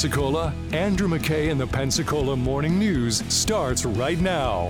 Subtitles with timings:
[0.00, 4.68] Pensacola, Andrew McKay and the Pensacola Morning News starts right now.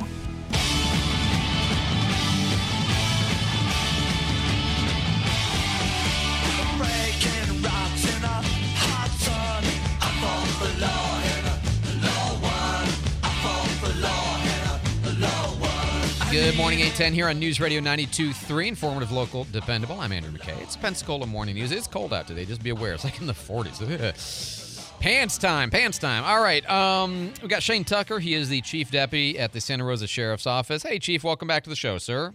[16.30, 20.00] Good morning, 810 here on News Radio 92.3, informative, local, dependable.
[20.00, 20.58] I'm Andrew McKay.
[20.62, 21.70] It's Pensacola Morning News.
[21.70, 22.46] It's cold out today.
[22.46, 22.94] Just be aware.
[22.94, 24.64] It's like in the 40s.
[25.00, 26.24] pants time, pants time.
[26.24, 26.68] All right.
[26.68, 28.18] Um, we got Shane Tucker.
[28.18, 30.82] He is the chief deputy at the Santa Rosa Sheriff's Office.
[30.82, 32.34] Hey, chief, welcome back to the show, sir.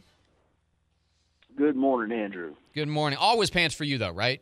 [1.56, 2.56] Good morning, Andrew.
[2.74, 3.18] Good morning.
[3.20, 4.42] Always pants for you, though, right?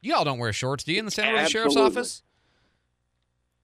[0.00, 2.22] You all don't wear shorts, do you, in the Santa Rosa Sheriff's Office?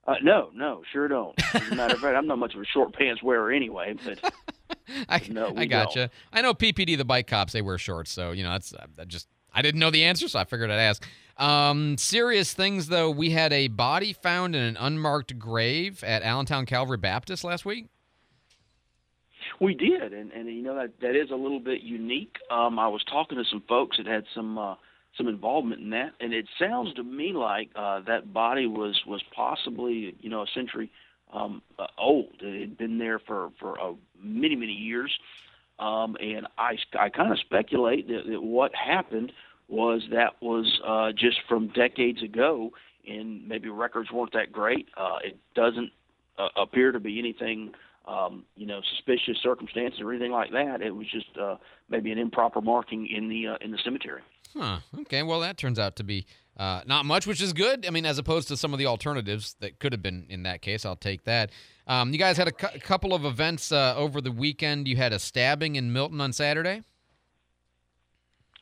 [0.06, 1.34] Uh, no, no, sure don't.
[1.54, 4.32] As a matter of fact, I'm not much of a short pants wearer anyway, but
[5.08, 6.10] I, No, I gotcha.
[6.32, 9.28] I know PPD, the bike cops, they wear shorts, so you know that's I just
[9.52, 11.06] I didn't know the answer, so I figured I'd ask.
[11.40, 13.10] Um, serious things though.
[13.10, 17.86] We had a body found in an unmarked grave at Allentown Calvary Baptist last week.
[19.58, 22.36] we did, and and you know that that is a little bit unique.
[22.50, 24.74] Um, I was talking to some folks that had some uh,
[25.16, 29.22] some involvement in that, and it sounds to me like uh, that body was was
[29.34, 30.90] possibly you know a century
[31.32, 32.34] um, uh, old.
[32.40, 33.92] It had been there for for uh,
[34.22, 35.10] many many years,
[35.78, 39.32] um, and I I kind of speculate that, that what happened
[39.70, 42.70] was that was uh, just from decades ago,
[43.08, 44.88] and maybe records weren't that great.
[44.96, 45.90] Uh, it doesn't
[46.38, 47.72] uh, appear to be anything.
[48.08, 50.80] Um, you know, suspicious circumstances or anything like that.
[50.80, 51.56] It was just uh,
[51.90, 54.22] maybe an improper marking in the uh, in the cemetery.
[54.56, 54.78] Huh.
[55.02, 55.22] Okay.
[55.22, 56.26] Well, that turns out to be
[56.56, 57.86] uh, not much, which is good.
[57.86, 60.60] I mean, as opposed to some of the alternatives that could have been in that
[60.62, 61.50] case, I'll take that.
[61.86, 64.88] Um, you guys had a cou- couple of events uh, over the weekend.
[64.88, 66.82] You had a stabbing in Milton on Saturday.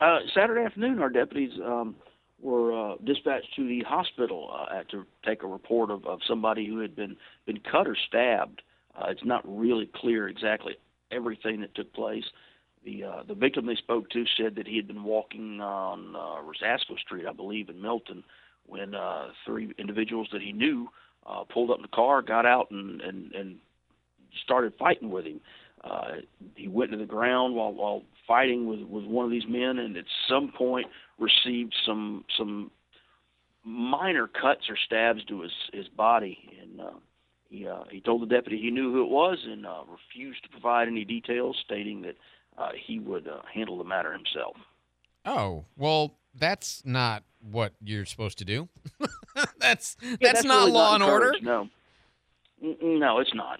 [0.01, 1.95] Uh, Saturday afternoon, our deputies um,
[2.41, 6.79] were uh, dispatched to the hospital uh, to take a report of, of somebody who
[6.79, 8.61] had been been cut or stabbed.
[8.95, 10.75] Uh, it's not really clear exactly
[11.11, 12.23] everything that took place.
[12.85, 16.41] The uh, the victim they spoke to said that he had been walking on uh,
[16.41, 18.23] Rosasco Street, I believe, in Milton,
[18.67, 20.87] when uh, three individuals that he knew
[21.27, 23.57] uh, pulled up in the car, got out, and and, and
[24.45, 25.41] started fighting with him.
[25.83, 26.21] Uh,
[26.55, 29.97] he went to the ground while while fighting with with one of these men, and
[29.97, 32.71] at some point received some some
[33.65, 36.91] minor cuts or stabs to his his body, and uh,
[37.49, 40.49] he uh, he told the deputy he knew who it was and uh, refused to
[40.49, 42.15] provide any details, stating that
[42.57, 44.55] uh, he would uh, handle the matter himself.
[45.25, 48.69] Oh, well, that's not what you're supposed to do.
[49.59, 51.33] that's Yeah, that's, not really law and order.
[51.41, 51.67] No,
[52.61, 53.59] no, it's not.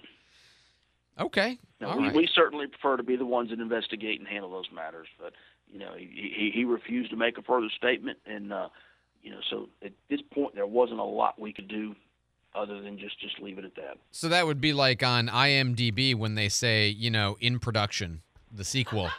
[1.18, 1.58] Okay.
[1.80, 2.14] No, All we, right.
[2.14, 5.32] we certainly prefer to be the ones that investigate and handle those matters, but
[5.72, 8.68] you know, he, he, he refused to make a further statement, and uh,
[9.22, 11.94] you know, so at this point there wasn't a lot we could do
[12.54, 13.96] other than just just leave it at that.
[14.10, 18.64] So that would be like on IMDb when they say, you know, in production, the
[18.64, 19.10] sequel.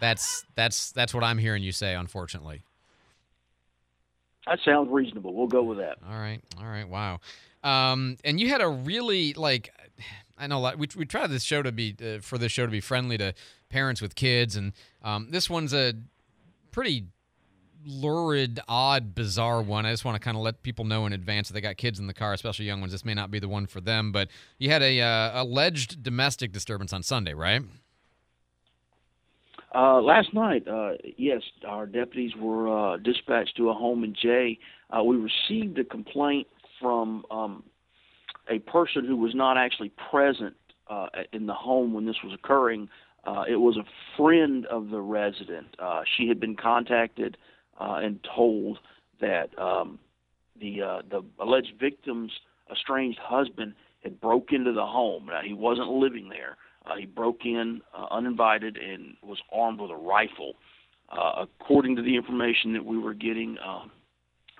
[0.00, 2.62] That's that's that's what I'm hearing you say, unfortunately.
[4.46, 5.34] That sounds reasonable.
[5.34, 5.98] We'll go with that.
[6.08, 6.40] All right.
[6.58, 6.88] All right.
[6.88, 7.20] Wow.
[7.62, 9.72] Um, and you had a really like,
[10.42, 12.72] I know like we we try this show to be uh, for this show to
[12.72, 13.32] be friendly to
[13.68, 14.72] parents with kids, and
[15.02, 15.94] um, this one's a
[16.72, 17.06] pretty
[17.84, 19.86] lurid, odd, bizarre one.
[19.86, 22.00] I just want to kind of let people know in advance that they got kids
[22.00, 22.92] in the car, especially young ones.
[22.92, 26.52] This may not be the one for them, but you had a uh, alleged domestic
[26.52, 27.62] disturbance on Sunday, right?
[29.74, 34.58] Uh, last night, uh, yes, our deputies were uh, dispatched to a home in Jay.
[34.90, 36.46] Uh, we received a complaint
[36.80, 37.62] from um,
[38.48, 40.54] a person who was not actually present
[40.88, 42.88] uh, in the home when this was occurring.
[43.24, 43.84] Uh, it was a
[44.16, 45.76] friend of the resident.
[45.78, 47.36] Uh, she had been contacted
[47.80, 48.78] uh, and told
[49.20, 49.98] that um,
[50.60, 52.32] the uh, the alleged victim's
[52.70, 55.26] estranged husband had broke into the home.
[55.26, 56.56] Now he wasn't living there.
[56.84, 60.54] Uh, he broke in uninvited and was armed with a rifle.
[61.12, 63.82] According to the information that we were getting, uh,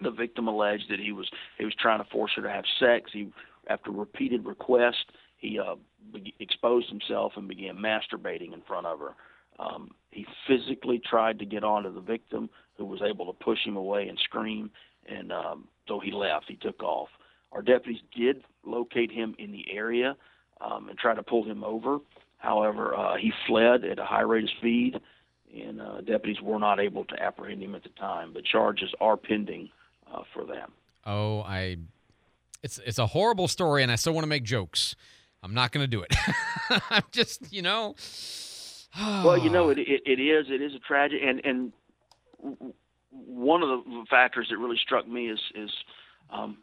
[0.02, 1.28] the victim alleged that he was
[1.58, 3.10] he was trying to force her to have sex.
[3.12, 3.28] He,
[3.68, 5.76] after repeated requests, he uh,
[6.12, 9.14] be- exposed himself and began masturbating in front of her.
[9.58, 13.76] Um, he physically tried to get onto the victim, who was able to push him
[13.76, 14.70] away and scream.
[15.06, 16.46] And um, so he left.
[16.48, 17.08] He took off.
[17.52, 20.16] Our deputies did locate him in the area
[20.60, 21.98] um, and try to pull him over.
[22.38, 25.00] However, uh, he fled at a high rate of speed,
[25.54, 28.32] and uh, deputies were not able to apprehend him at the time.
[28.32, 29.68] But charges are pending
[30.12, 30.70] uh, for that.
[31.04, 31.76] Oh, I.
[32.62, 34.94] It's it's a horrible story, and I still want to make jokes.
[35.42, 36.14] I'm not going to do it.
[36.90, 37.96] I'm just, you know.
[38.98, 41.72] Well, you know, it, it it is it is a tragedy, and and
[43.10, 45.70] one of the factors that really struck me is is
[46.30, 46.58] um,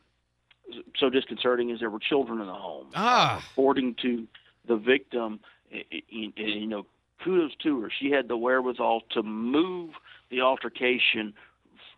[0.97, 2.87] so disconcerting is there were children in the home.
[2.95, 3.43] Ah.
[3.51, 4.27] According to
[4.67, 5.39] the victim,
[5.73, 6.85] i- i- i- you know,
[7.23, 7.89] kudos to her.
[7.99, 9.91] She had the wherewithal to move
[10.29, 11.33] the altercation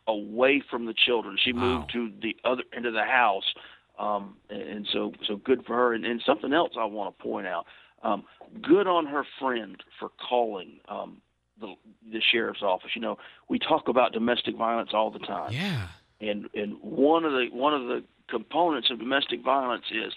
[0.08, 1.38] away from the children.
[1.42, 1.60] She Wow.
[1.80, 3.54] moved to the other end of the house,
[4.02, 5.94] um, and so so good for her.
[5.94, 7.66] And, and something else I want to point out:
[8.04, 8.24] um,
[8.62, 11.22] good on her friend for calling um,
[11.60, 11.76] the
[12.12, 12.92] the sheriff's office.
[12.96, 13.18] You know,
[13.50, 15.88] we talk about domestic violence all the time Yeah.
[16.20, 20.14] and and one of the one of the components of domestic violence is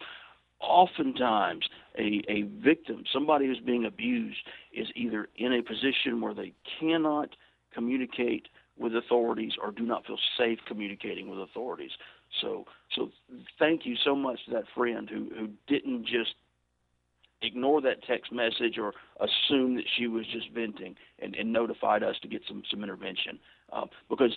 [0.61, 4.39] oftentimes a a victim, somebody who's being abused,
[4.73, 7.31] is either in a position where they cannot
[7.73, 8.47] communicate
[8.77, 11.93] with authorities or do not feel safe communicating with authorities.
[12.41, 13.11] So so
[13.59, 16.35] thank you so much to that friend who who didn't just
[17.43, 22.17] ignore that text message or assume that she was just venting and, and notified us
[22.23, 23.39] to get some some intervention
[23.73, 24.37] um, because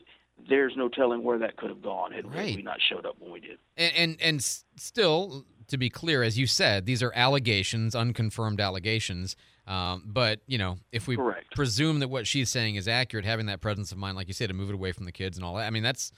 [0.50, 2.56] there's no telling where that could have gone had Right.
[2.56, 3.58] we not showed up when we did.
[3.76, 9.36] And, and and still, to be clear, as you said, these are allegations, unconfirmed allegations.
[9.66, 11.56] Um, but you know, if we Correct.
[11.56, 14.50] presume that what she's saying is accurate, having that presence of mind, like you said,
[14.50, 15.66] to move it away from the kids and all that.
[15.66, 16.12] I mean, that's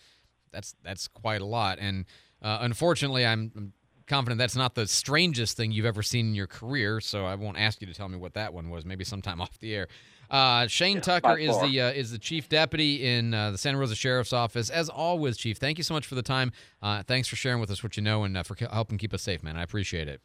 [0.51, 1.78] that's that's quite a lot.
[1.80, 2.06] And
[2.42, 3.74] uh, unfortunately, I'm, I'm
[4.07, 7.00] confident that's not the strangest thing you've ever seen in your career.
[7.01, 8.86] So I won't ask you to tell me what that one was.
[8.86, 9.88] Maybe sometime off the air.
[10.30, 11.68] Uh, Shane Yeah, Tucker is far.
[11.68, 14.69] the uh, is the chief deputy in uh, the Santa Rosa Sheriff's Office.
[14.69, 16.51] As always, Chief, thank you so much for the time.
[16.84, 19.24] Uh, thanks for sharing with us what you know and uh, for helping keep us
[19.24, 19.57] safe, man.
[19.57, 20.22] I appreciate it.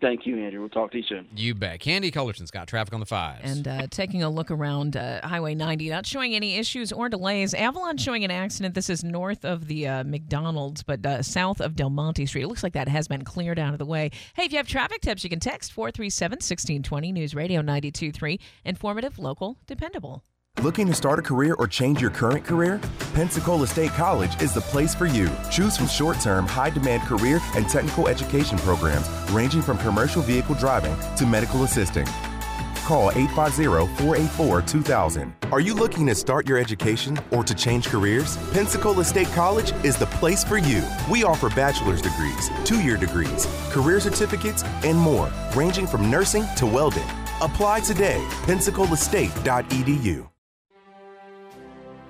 [0.00, 0.60] Thank you, Andrew.
[0.60, 1.26] We'll talk to you soon.
[1.34, 1.80] You bet.
[1.80, 3.50] Candy Cullerton's got traffic on the fives.
[3.50, 7.54] And uh, taking a look around uh, Highway 90, not showing any issues or delays.
[7.54, 8.74] Avalon showing an accident.
[8.74, 12.42] This is north of the uh, McDonald's, but uh, south of Del Monte Street.
[12.42, 14.10] It looks like that has been cleared out of the way.
[14.34, 18.40] Hey, if you have traffic tips, you can text 437 1620 News Radio 923.
[18.64, 20.24] Informative, local, dependable.
[20.62, 22.80] Looking to start a career or change your current career?
[23.12, 25.28] Pensacola State College is the place for you.
[25.50, 30.54] Choose from short term, high demand career and technical education programs ranging from commercial vehicle
[30.54, 32.06] driving to medical assisting.
[32.86, 33.64] Call 850
[34.02, 35.34] 484 2000.
[35.52, 38.38] Are you looking to start your education or to change careers?
[38.52, 40.82] Pensacola State College is the place for you.
[41.10, 46.64] We offer bachelor's degrees, two year degrees, career certificates, and more, ranging from nursing to
[46.64, 47.06] welding.
[47.42, 48.24] Apply today.
[48.46, 50.28] PensacolaState.edu.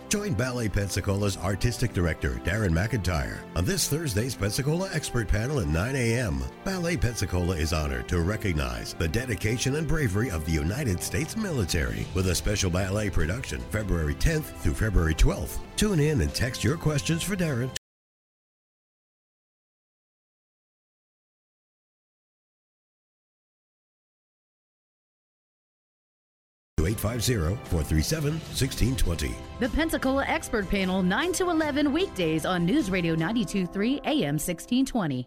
[0.09, 5.97] Join Ballet Pensacola's artistic director, Darren McIntyre, on this Thursday's Pensacola Expert Panel at 9
[5.97, 6.45] a.m.
[6.65, 12.07] Ballet Pensacola is honored to recognize the dedication and bravery of the United States military
[12.15, 15.59] with a special ballet production February 10th through February 12th.
[15.75, 17.71] Tune in and text your questions for Darren
[26.79, 29.35] 850-437-1620.
[29.61, 35.27] The Pensacola Expert Panel, 9 to 11 weekdays on News Radio 923 AM 1620.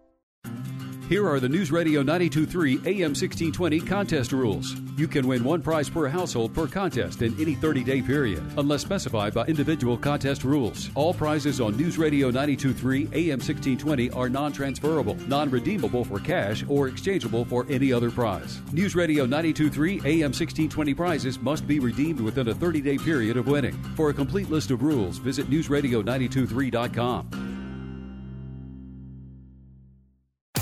[1.09, 4.75] Here are the News Radio 923 AM 1620 contest rules.
[4.95, 8.83] You can win one prize per household per contest in any 30 day period, unless
[8.83, 10.91] specified by individual contest rules.
[10.94, 16.63] All prizes on News Radio 923 AM 1620 are non transferable, non redeemable for cash,
[16.67, 18.62] or exchangeable for any other prize.
[18.71, 23.47] News Radio 923 AM 1620 prizes must be redeemed within a 30 day period of
[23.47, 23.73] winning.
[23.95, 27.58] For a complete list of rules, visit newsradio923.com.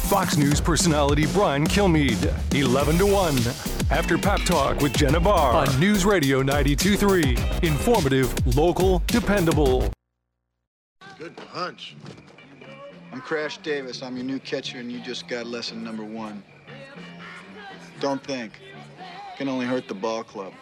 [0.07, 3.35] Fox News personality Brian Kilmeade, 11 to 1.
[3.91, 7.61] After Pap Talk with Jenna Barr on News Radio 92.3.
[7.61, 9.91] Informative, local, dependable.
[11.19, 11.97] Good punch.
[13.11, 14.01] I'm Crash Davis.
[14.01, 16.41] I'm your new catcher, and you just got lesson number one.
[17.99, 18.53] Don't think.
[19.35, 20.53] Can only hurt the ball club.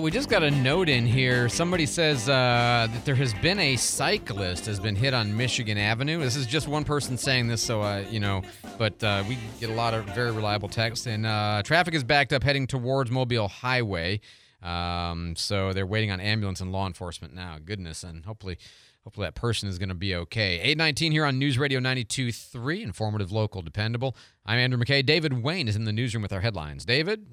[0.00, 1.48] We just got a note in here.
[1.48, 6.20] Somebody says uh, that there has been a cyclist has been hit on Michigan Avenue.
[6.20, 8.42] This is just one person saying this, so uh, you know,
[8.78, 11.06] but uh, we get a lot of very reliable text.
[11.06, 14.20] And uh, traffic is backed up heading towards Mobile Highway.
[14.62, 17.58] Um, so they're waiting on ambulance and law enforcement now.
[17.62, 18.58] Goodness, and hopefully,
[19.04, 20.60] hopefully that person is going to be okay.
[20.60, 24.16] Eight nineteen here on News Radio 92.3, informative, local, dependable.
[24.46, 25.04] I'm Andrew McKay.
[25.04, 26.84] David Wayne is in the newsroom with our headlines.
[26.84, 27.26] David.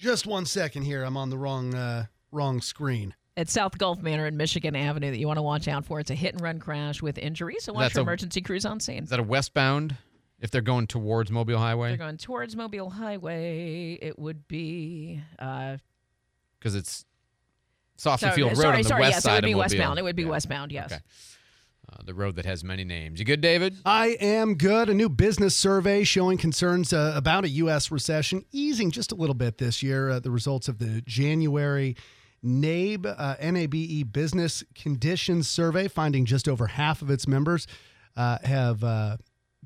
[0.00, 1.02] Just one second here.
[1.04, 3.14] I'm on the wrong uh, wrong screen.
[3.36, 6.00] At South Gulf Manor and Michigan Avenue that you want to watch out for.
[6.00, 8.64] It's a hit and run crash with injuries, so watch That's for a- emergency crews
[8.66, 9.04] on scene.
[9.04, 9.96] Is that a westbound?
[10.40, 13.98] If they're going towards Mobile Highway, They're going towards Mobile Highway.
[14.00, 15.76] It would be uh,
[16.58, 17.04] because it's
[17.96, 19.56] Sausage So- Field Road sorry, on the sorry, west yes, side it would be of
[19.56, 19.60] Mobile.
[19.60, 19.98] westbound.
[19.98, 20.28] It would be Yeah.
[20.28, 20.72] westbound.
[20.72, 20.92] Yes.
[20.92, 21.02] Okay.
[21.90, 23.18] Uh, the road that has many names.
[23.18, 23.76] You good, David?
[23.84, 24.88] I am good.
[24.88, 27.90] A new business survey showing concerns uh, about a U.S.
[27.90, 30.10] recession easing just a little bit this year.
[30.10, 31.96] Uh, the results of the January
[32.44, 37.66] NABE, uh, NABE Business Conditions Survey, finding just over half of its members
[38.16, 38.84] uh, have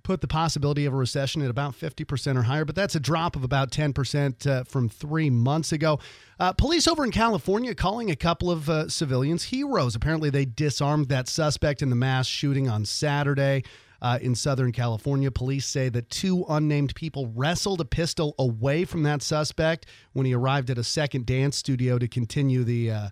[0.04, 3.34] put the possibility of a recession at about 50% or higher, but that's a drop
[3.34, 5.98] of about 10% uh, from three months ago.
[6.38, 9.96] Uh, police over in California calling a couple of uh, civilians heroes.
[9.96, 13.64] Apparently, they disarmed that suspect in the mass shooting on Saturday.
[14.02, 19.02] Uh, in Southern California, police say that two unnamed people wrestled a pistol away from
[19.02, 23.08] that suspect when he arrived at a second dance studio to continue the uh,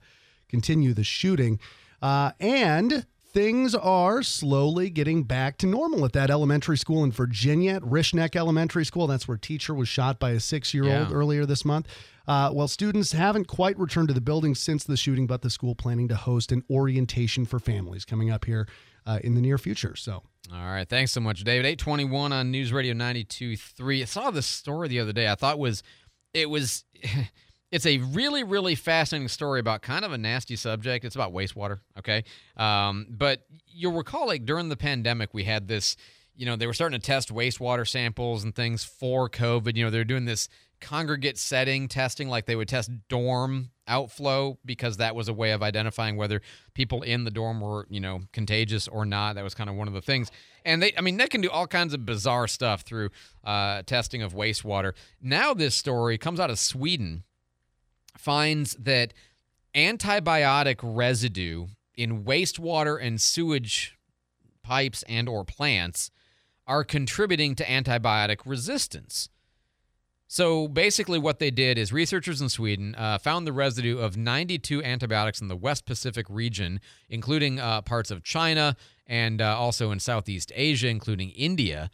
[0.50, 1.58] continue the shooting.
[2.02, 7.74] Uh, and things are slowly getting back to normal at that elementary school in Virginia,
[7.74, 9.06] at Richneck Elementary School.
[9.06, 11.14] That's where a teacher was shot by a six year old Yeah.
[11.14, 11.88] earlier this month.
[12.28, 15.74] Uh, well, students haven't quite returned to the building since the shooting, but the school
[15.74, 18.68] planning to host an orientation for families coming up here
[19.06, 19.96] uh, in the near future.
[19.96, 20.22] So.
[20.52, 20.88] All right.
[20.88, 21.66] Thanks so much, David.
[21.66, 24.02] 821 on News Radio 92.3.
[24.02, 25.28] I saw this story the other day.
[25.28, 25.82] I thought was
[26.34, 26.84] it was
[27.72, 31.06] it's a really, really fascinating story about kind of a nasty subject.
[31.06, 32.24] It's about wastewater, okay?
[32.56, 35.96] Um, but you'll recall like during the pandemic we had this,
[36.36, 39.74] you know, they were starting to test wastewater samples and things for COVID.
[39.74, 40.50] You know, they're doing this
[40.82, 45.62] congregate setting testing like they would test dorm outflow because that was a way of
[45.62, 46.42] identifying whether
[46.74, 49.86] people in the dorm were you know contagious or not that was kind of one
[49.86, 50.28] of the things
[50.64, 53.10] and they i mean they can do all kinds of bizarre stuff through
[53.44, 57.22] uh, testing of wastewater now this story comes out of sweden
[58.16, 59.12] finds that
[59.74, 63.96] antibiotic residue in wastewater and sewage
[64.62, 66.10] pipes and or plants
[66.66, 69.28] are contributing to antibiotic resistance
[70.32, 74.82] so basically, what they did is researchers in Sweden uh, found the residue of 92
[74.82, 78.74] antibiotics in the West Pacific region, including uh, parts of China
[79.06, 81.90] and uh, also in Southeast Asia, including India.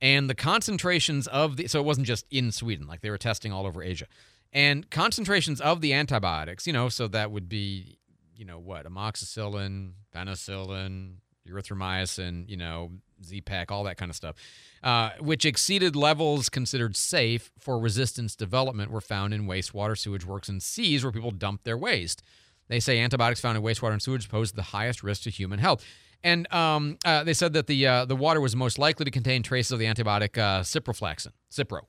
[0.00, 3.52] And the concentrations of the, so it wasn't just in Sweden, like they were testing
[3.52, 4.06] all over Asia.
[4.52, 7.98] And concentrations of the antibiotics, you know, so that would be,
[8.34, 11.14] you know, what, amoxicillin, penicillin,
[11.48, 12.90] erythromycin, you know,
[13.24, 14.36] Z-Pack, all that kind of stuff,
[14.82, 20.48] uh, which exceeded levels considered safe for resistance development, were found in wastewater, sewage works,
[20.48, 22.22] and seas where people dump their waste.
[22.68, 25.84] They say antibiotics found in wastewater and sewage pose the highest risk to human health.
[26.22, 29.42] And um, uh, they said that the uh, the water was most likely to contain
[29.42, 31.82] traces of the antibiotic uh, ciprofloxacin, Cipro.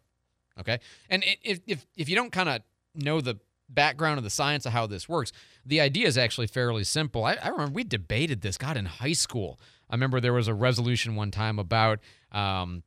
[0.60, 0.80] Okay,
[1.10, 2.62] and if if if you don't kind of
[2.96, 3.40] know the
[3.70, 5.32] background of the science of how this works,
[5.66, 7.24] the idea is actually fairly simple.
[7.24, 9.60] I, I remember we debated this, God, in high school.
[9.90, 12.00] I remember there was a resolution one time about
[12.32, 12.84] um,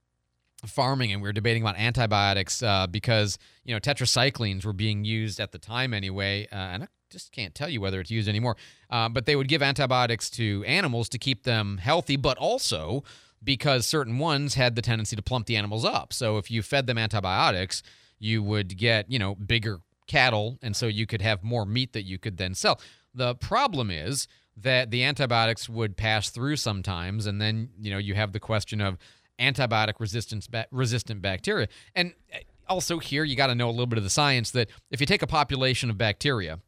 [0.67, 5.41] farming, and we were debating about antibiotics uh, because you know tetracyclines were being used
[5.41, 8.57] at the time anyway, uh, and I just can't tell you whether it's used anymore.
[8.91, 13.05] Uh, but they would give antibiotics to animals to keep them healthy, but also
[13.45, 16.13] because certain ones had the tendency to plump the animals up.
[16.13, 17.83] So if you fed them antibiotics,
[18.19, 22.03] you would get you know bigger cattle, and so you could have more meat that
[22.03, 22.81] you could then sell.
[23.15, 28.15] The problem is that the antibiotics would pass through sometimes, and then you know you
[28.15, 28.99] have the question of
[29.39, 31.69] antibiotic resistance ba- resistant bacteria.
[31.95, 34.71] And uh, also here you got to know a little bit of the science that
[34.91, 36.61] if you take a population of bacteria,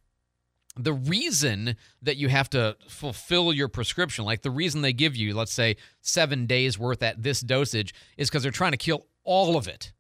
[0.77, 5.35] the reason that you have to fulfill your prescription, like the reason they give you,
[5.35, 9.57] let's say, seven days worth at this dosage, is because they're trying to kill all
[9.57, 9.93] of it.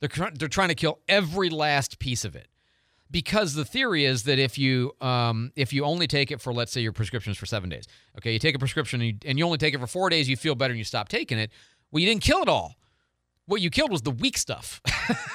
[0.00, 2.48] They're, they're trying to kill every last piece of it.
[3.10, 6.72] Because the theory is that if you um, if you only take it for let's
[6.72, 7.86] say your prescription is for seven days,
[8.18, 10.28] okay, you take a prescription and you, and you only take it for four days,
[10.28, 11.52] you feel better and you stop taking it.
[11.92, 12.74] Well, you didn't kill it all.
[13.46, 14.80] What you killed was the weak stuff.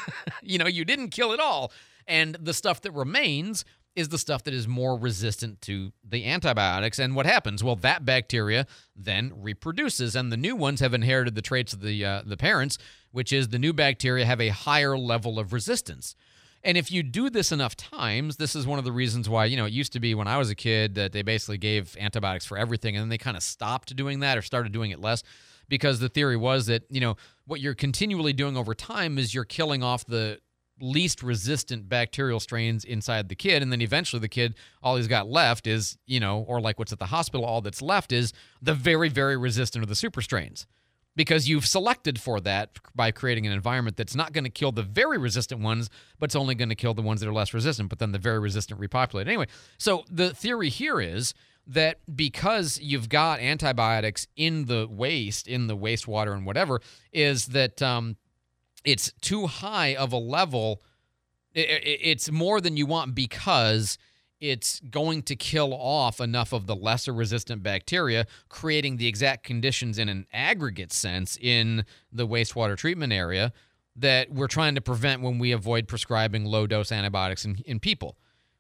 [0.44, 1.72] you know, you didn't kill it all,
[2.06, 3.64] and the stuff that remains
[3.96, 7.00] is the stuff that is more resistant to the antibiotics.
[7.00, 7.64] And what happens?
[7.64, 8.66] Well, that bacteria
[8.96, 12.78] then reproduces, and the new ones have inherited the traits of the uh, the parents,
[13.12, 16.16] which is the new bacteria have a higher level of resistance.
[16.64, 19.56] And if you do this enough times, this is one of the reasons why, you
[19.56, 22.46] know, it used to be when I was a kid that they basically gave antibiotics
[22.46, 25.24] for everything and then they kind of stopped doing that or started doing it less
[25.70, 27.16] because the theory was that, you know,
[27.46, 30.40] what you're continually doing over time is you're killing off the
[30.82, 35.28] least resistant bacterial strains inside the kid and then eventually the kid all he's got
[35.28, 38.74] left is, you know, or like what's at the hospital all that's left is the
[38.74, 40.68] very very resistant of the super strains
[41.20, 44.84] because you've selected for that by creating an environment that's not going to kill the
[44.84, 47.90] very resistant ones, but it's only going to kill the ones that are less resistant,
[47.90, 49.28] but then the very resistant repopulate.
[49.28, 49.46] Anyway,
[49.78, 51.34] so the theory here is
[51.68, 56.80] that because you've got antibiotics in the waste, in the wastewater and whatever,
[57.12, 58.16] is that um,
[58.84, 60.82] it's too high of a level.
[61.54, 63.98] It's more than you want because
[64.40, 70.00] it's going to kill off enough of the lesser resistant bacteria, creating the exact conditions
[70.00, 73.52] in an aggregate sense in the wastewater treatment area
[73.96, 78.18] that we're trying to prevent when we avoid prescribing low dose antibiotics in, in people.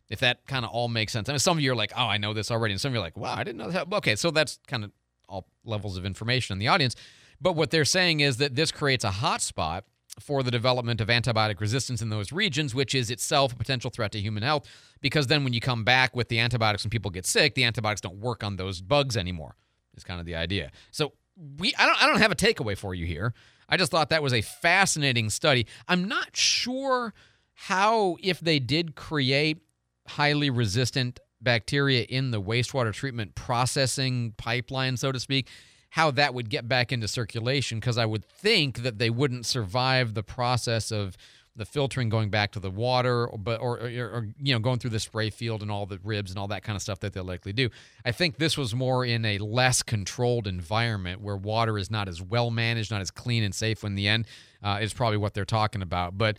[0.09, 1.29] If that kind of all makes sense.
[1.29, 2.73] I mean, some of you are like, oh, I know this already.
[2.73, 3.93] And some of you are like, wow, I didn't know that.
[3.93, 4.91] Okay, so that's kind of
[5.29, 6.95] all levels of information in the audience.
[7.39, 9.83] But what they're saying is that this creates a hotspot
[10.19, 14.11] for the development of antibiotic resistance in those regions, which is itself a potential threat
[14.11, 14.65] to human health.
[15.01, 18.01] Because then when you come back with the antibiotics and people get sick, the antibiotics
[18.01, 19.55] don't work on those bugs anymore.
[19.95, 20.71] Is kind of the idea.
[20.91, 21.13] So
[21.57, 23.33] we, I don't, I don't have a takeaway for you here.
[23.67, 25.67] I just thought that was a fascinating study.
[25.87, 27.13] I'm not sure
[27.53, 29.61] how, if they did create
[30.07, 35.47] highly resistant bacteria in the wastewater treatment processing pipeline, so to speak,
[35.89, 40.13] how that would get back into circulation because I would think that they wouldn't survive
[40.13, 41.17] the process of
[41.55, 44.91] the filtering going back to the water, but or, or, or, you know going through
[44.91, 47.23] the spray field and all the ribs and all that kind of stuff that they'll
[47.23, 47.69] likely do.
[48.05, 52.21] I think this was more in a less controlled environment where water is not as
[52.21, 53.83] well managed, not as clean and safe.
[53.83, 54.25] In the end,
[54.63, 56.17] uh, is probably what they're talking about.
[56.17, 56.37] But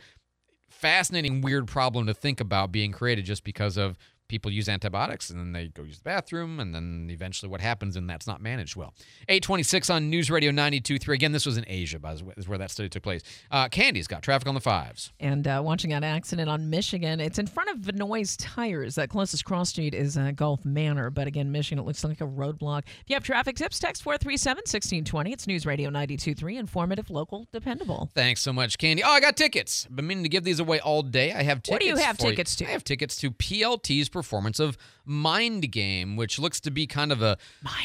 [0.71, 3.99] fascinating, weird problem to think about being created just because of
[4.31, 7.97] people use antibiotics and then they go use the bathroom and then eventually what happens
[7.97, 8.95] and that's not managed well.
[9.29, 12.57] 826 on news radio 923 again this was in asia by the way is where
[12.57, 13.23] that study took place.
[13.51, 15.13] Uh, candy's got traffic on the fives.
[15.19, 17.19] And uh, watching an accident on michigan.
[17.19, 18.95] It's in front of vinoy's tires.
[18.95, 21.11] That closest cross street is uh, gulf manor.
[21.11, 22.85] But again michigan it looks like a roadblock.
[22.87, 28.09] If you have traffic tips text 437 1620 it's news radio 923 informative local dependable.
[28.15, 29.03] Thanks so much candy.
[29.03, 29.87] Oh i got tickets.
[29.87, 31.33] Been meaning to give these away all day.
[31.33, 32.67] I have tickets what do you have tickets you.
[32.67, 32.71] to?
[32.71, 34.77] I have tickets to plt's performance of
[35.11, 37.38] Mind Game, which looks to be kind of a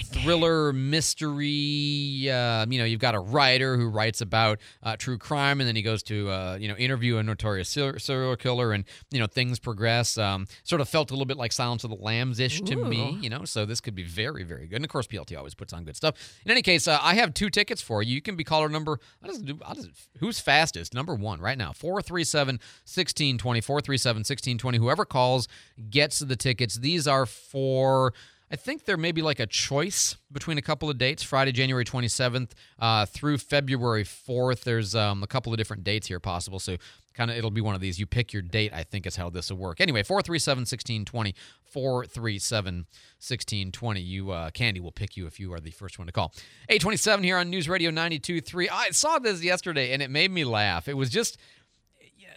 [0.05, 2.29] thriller mystery.
[2.29, 5.75] Uh, you know, you've got a writer who writes about uh, true crime, and then
[5.75, 9.60] he goes to uh, you know interview a notorious serial killer, and you know things
[9.60, 10.17] progress.
[10.17, 13.17] Um, sort of felt a little bit like Silence of the Lambs ish to me,
[13.22, 13.46] you know.
[13.46, 14.77] So this could be very very good.
[14.77, 16.15] And of course, PLT always puts on good stuff.
[16.46, 18.15] In any case, uh, I have two tickets for you.
[18.15, 19.00] You can be caller number.
[19.24, 20.94] I'll just do, I'll just, who's fastest?
[20.94, 21.74] Number one right now.
[21.74, 23.61] 437 1620.
[23.61, 24.77] 437 1620.
[24.77, 25.48] Whoever calls
[25.90, 26.75] gets the tickets tickets.
[26.75, 28.14] These are for
[28.51, 31.84] I think there may be like a choice between a couple of dates Friday, January
[31.84, 34.62] 27th uh, through February 4th.
[34.62, 36.60] There's um, a couple of different dates here possible.
[36.60, 36.78] So,
[37.16, 38.00] kind of, it'll be one of these.
[38.00, 39.82] You pick your date, I think, is how this will work.
[39.82, 41.34] Anyway, 437 1620.
[41.64, 44.00] 437 1620.
[44.00, 46.32] You, uh, Candy will pick you if you are the first one to call.
[46.70, 48.68] 827 here on News Radio 92.3.
[48.72, 50.88] I saw this yesterday and it made me laugh.
[50.88, 51.38] It was just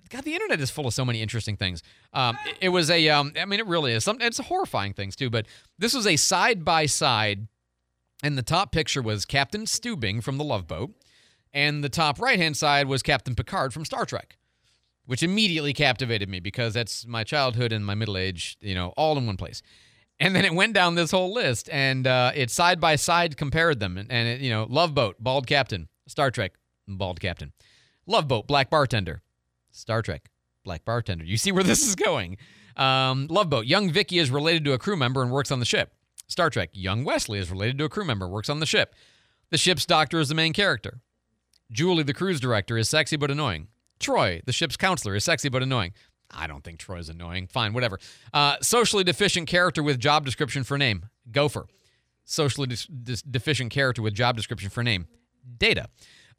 [0.09, 1.83] God, the internet is full of so many interesting things.
[2.13, 4.05] Um, it, was a, um, I mean, it really is.
[4.05, 5.47] Some, it's horrifying things too, but
[5.79, 7.49] this was a side by side,
[8.23, 10.91] and the top picture was Captain Stubing from the Love Boat,
[11.53, 14.37] and the top right hand side was Captain Picard from Star Trek,
[15.07, 19.17] which immediately captivated me because that's my childhood and my middle age, you know, all
[19.19, 19.63] in one place.
[20.21, 23.79] And then it went down this whole list, and uh, it side by side compared
[23.79, 26.55] them, and, and it, you know, Love Boat, bald captain, Star Trek,
[26.89, 27.53] bald captain,
[28.07, 29.23] Love Boat, black bartender.
[29.79, 30.31] Star Trek,
[30.65, 31.25] Black Bartender.
[31.25, 32.37] You see where this is going.
[32.77, 35.65] Um, Love Boat, young Vicky is related to a crew member and works on the
[35.65, 35.95] ship.
[36.27, 38.95] Star Trek, young Wesley is related to a crew member, works on the ship.
[39.51, 41.01] The ship's doctor is the main character.
[41.71, 43.69] Julie, the cruise director, is sexy but annoying.
[43.99, 45.93] Troi, the ship's counselor, is sexy but annoying.
[46.31, 47.47] I don't think Troi's annoying.
[47.47, 47.99] Fine, whatever.
[48.35, 51.07] Uh, socially deficient character with job description for name.
[51.31, 51.67] Gopher.
[52.25, 55.07] Socially de- deficient character with job description for name.
[55.57, 55.89] Data.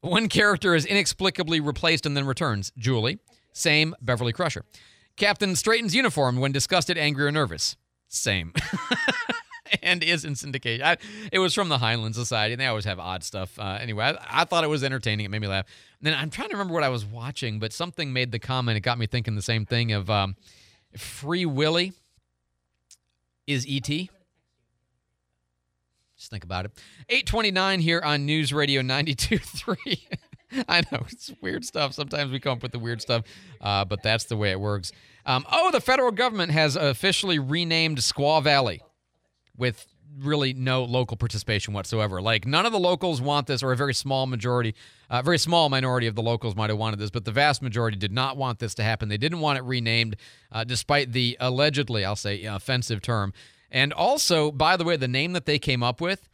[0.02, 2.72] One character is inexplicably replaced and then returns.
[2.78, 3.20] Julie.
[3.60, 3.96] Same.
[4.02, 4.64] Beverly Crusher.
[5.18, 7.76] Captain straightens uniform when disgusted, angry, or nervous.
[8.08, 8.54] Same.
[9.84, 10.82] and is in syndication.
[10.82, 10.98] I,
[11.32, 13.60] it was from the Heinlein Society, and they always have odd stuff.
[13.60, 15.26] Uh, anyway, I, I, thought it was entertaining.
[15.26, 15.66] It made me laugh.
[16.00, 18.78] And then I'm trying to remember what I was watching, but something made the comment.
[18.78, 20.36] It got me thinking the same thing of um,
[20.98, 21.92] Free Willy
[23.46, 24.10] is E.T.
[26.18, 26.72] Just think about it.
[27.10, 30.18] 829 here on News Radio 92.3.
[30.68, 31.94] I know it's weird stuff.
[31.94, 33.24] Sometimes we come up with the weird stuff,
[33.62, 34.92] uh, but that's the way it works.
[35.26, 38.82] Um, oh, the federal government has officially renamed Squaw Valley
[39.58, 39.86] with
[40.18, 42.22] really no local participation whatsoever.
[42.22, 44.74] Like none of the locals want this, or a very small majority,
[45.10, 47.62] a uh, very small minority of the locals might have wanted this, but the vast
[47.62, 49.10] majority did not want this to happen.
[49.10, 50.16] They didn't want it renamed,
[50.52, 53.34] uh, despite the allegedly, I'll say, offensive term.
[53.72, 56.28] And also, by the way, the name that they came up with,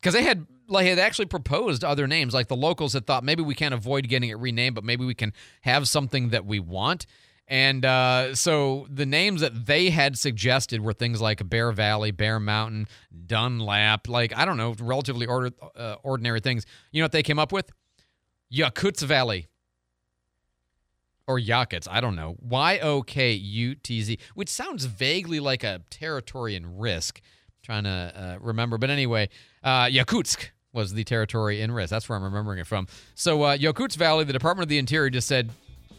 [0.00, 2.34] because they had like had actually proposed other names.
[2.34, 5.14] Like the locals had thought maybe we can't avoid getting it renamed, but maybe we
[5.14, 5.32] can
[5.62, 7.06] have something that we want.
[7.48, 12.40] And uh, so the names that they had suggested were things like Bear Valley, Bear
[12.40, 12.86] Mountain,
[13.26, 16.64] Dunlap, like I don't know, relatively order, uh, ordinary things.
[16.92, 17.70] You know what they came up with?
[18.52, 19.48] Yokuts Valley.
[21.26, 21.88] or Yakutsk.
[21.90, 22.36] I don't know.
[22.40, 27.20] Y O K U T Z, which sounds vaguely like a territory in Risk.
[27.62, 29.28] trying to uh, remember, but anyway,
[29.62, 31.90] uh, Yakutsk was the territory in Risk.
[31.90, 32.86] That's where I'm remembering it from.
[33.14, 35.50] So uh, Yokuts Valley, the Department of the Interior just said,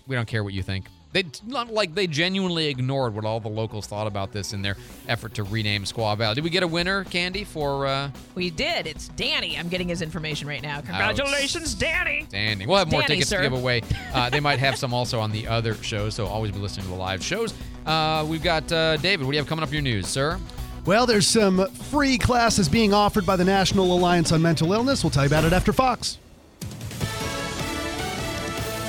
[0.08, 3.48] "We don't care what you think." They not like they genuinely ignored what all the
[3.50, 4.76] locals thought about this in their
[5.08, 6.34] effort to rename Squaw Valley.
[6.34, 7.86] Did we get a winner, Candy, for?
[7.86, 8.88] Uh, We did.
[8.88, 9.56] It's Danny.
[9.56, 10.82] I'm getting his information right now.
[10.82, 12.26] Congratulations, Danny.
[12.32, 12.66] Danny.
[12.66, 13.38] We'll have more Danny, tickets sir.
[13.38, 13.82] to give away.
[14.14, 16.92] Uh, they might have some also on the other shows, so always be listening to
[16.92, 17.52] the live shows.
[17.84, 19.26] Uh, we've got uh, David.
[19.26, 20.40] What do you have coming up in your news, sir?
[20.86, 25.02] Well, there's some free classes being offered by the National Alliance on Mental Illness.
[25.02, 26.18] We'll tell you about it after Fox.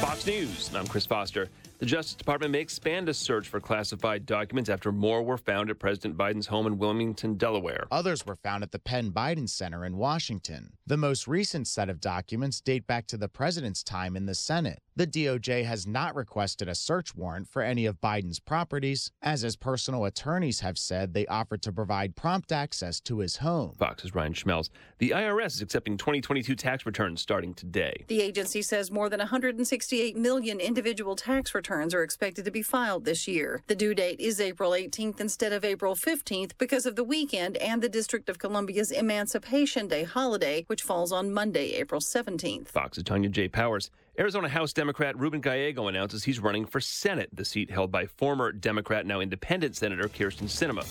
[0.01, 0.75] Fox News.
[0.75, 1.49] I'm Chris Foster.
[1.79, 5.79] The Justice Department may expand a search for classified documents after more were found at
[5.79, 7.87] President Biden's home in Wilmington, Delaware.
[7.93, 10.73] Others were found at the Penn Biden Center in Washington.
[10.87, 14.81] The most recent set of documents date back to the president's time in the Senate.
[14.97, 19.57] The DOJ has not requested a search warrant for any of Biden's properties, as his
[19.57, 23.75] personal attorneys have said they offered to provide prompt access to his home.
[23.77, 24.69] Fox's Ryan Schmelz.
[24.99, 28.05] The IRS is accepting 2022 tax returns starting today.
[28.07, 33.05] The agency says more than 168 million individual tax returns are expected to be filed
[33.05, 33.65] this year.
[33.67, 37.83] The due date is April 18th instead of April 15th because of the weekend and
[37.83, 42.69] the District of Columbia's Emancipation Day holiday, which falls on Monday, April 17th.
[42.69, 43.49] Fox's Tanya J.
[43.49, 43.91] Powers.
[44.17, 48.53] Arizona House Democrat Ruben Gallego announces he's running for Senate, the seat held by former
[48.53, 50.87] Democrat, now independent Senator Kyrsten Sinema.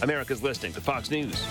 [0.00, 1.44] America's listening to Fox News.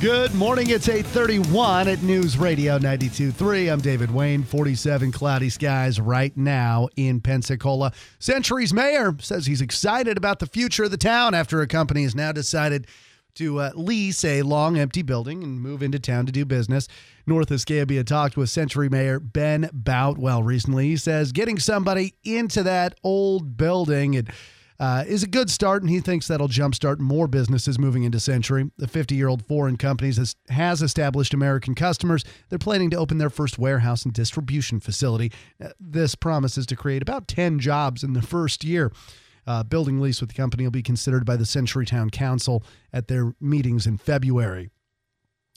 [0.00, 0.70] Good morning.
[0.70, 3.70] It's 831 at News Radio 92.3.
[3.70, 4.44] I'm David Wayne.
[4.44, 7.92] 47 cloudy skies right now in Pensacola.
[8.18, 12.14] Century's mayor says he's excited about the future of the town after a company has
[12.14, 12.86] now decided
[13.36, 16.88] to uh, lease a long empty building and move into town to do business.
[17.26, 20.88] North Escambia talked with Century Mayor Ben Boutwell recently.
[20.88, 24.28] He says getting somebody into that old building it,
[24.78, 28.70] uh, is a good start, and he thinks that'll jumpstart more businesses moving into Century.
[28.76, 32.24] The 50 year old foreign company has, has established American customers.
[32.48, 35.32] They're planning to open their first warehouse and distribution facility.
[35.62, 38.92] Uh, this promises to create about 10 jobs in the first year.
[39.46, 43.08] Uh, building lease with the company will be considered by the Century Town Council at
[43.08, 44.70] their meetings in February.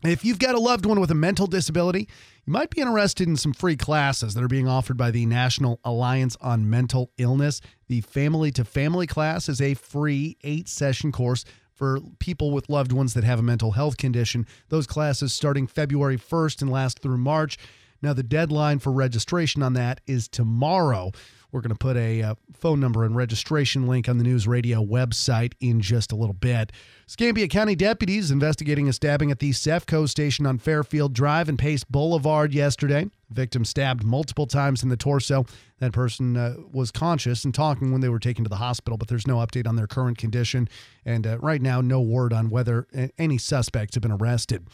[0.03, 2.07] If you've got a loved one with a mental disability,
[2.45, 5.81] you might be interested in some free classes that are being offered by the National
[5.83, 7.59] Alliance on Mental Illness.
[7.87, 12.93] The Family to Family class is a free eight session course for people with loved
[12.93, 14.45] ones that have a mental health condition.
[14.69, 17.57] Those classes starting February 1st and last through March.
[18.01, 21.11] Now, the deadline for registration on that is tomorrow.
[21.51, 24.83] We're going to put a uh, phone number and registration link on the News Radio
[24.83, 26.71] website in just a little bit.
[27.07, 31.83] Escambia County deputies investigating a stabbing at the Sefco station on Fairfield Drive and Pace
[31.83, 33.09] Boulevard yesterday.
[33.31, 35.45] Victim stabbed multiple times in the torso.
[35.79, 39.07] That person uh, was conscious and talking when they were taken to the hospital, but
[39.07, 40.69] there's no update on their current condition.
[41.05, 44.67] And uh, right now, no word on whether any suspects have been arrested.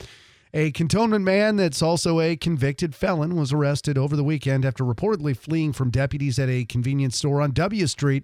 [0.58, 5.36] A cantonment man that's also a convicted felon was arrested over the weekend after reportedly
[5.36, 8.24] fleeing from deputies at a convenience store on W Street.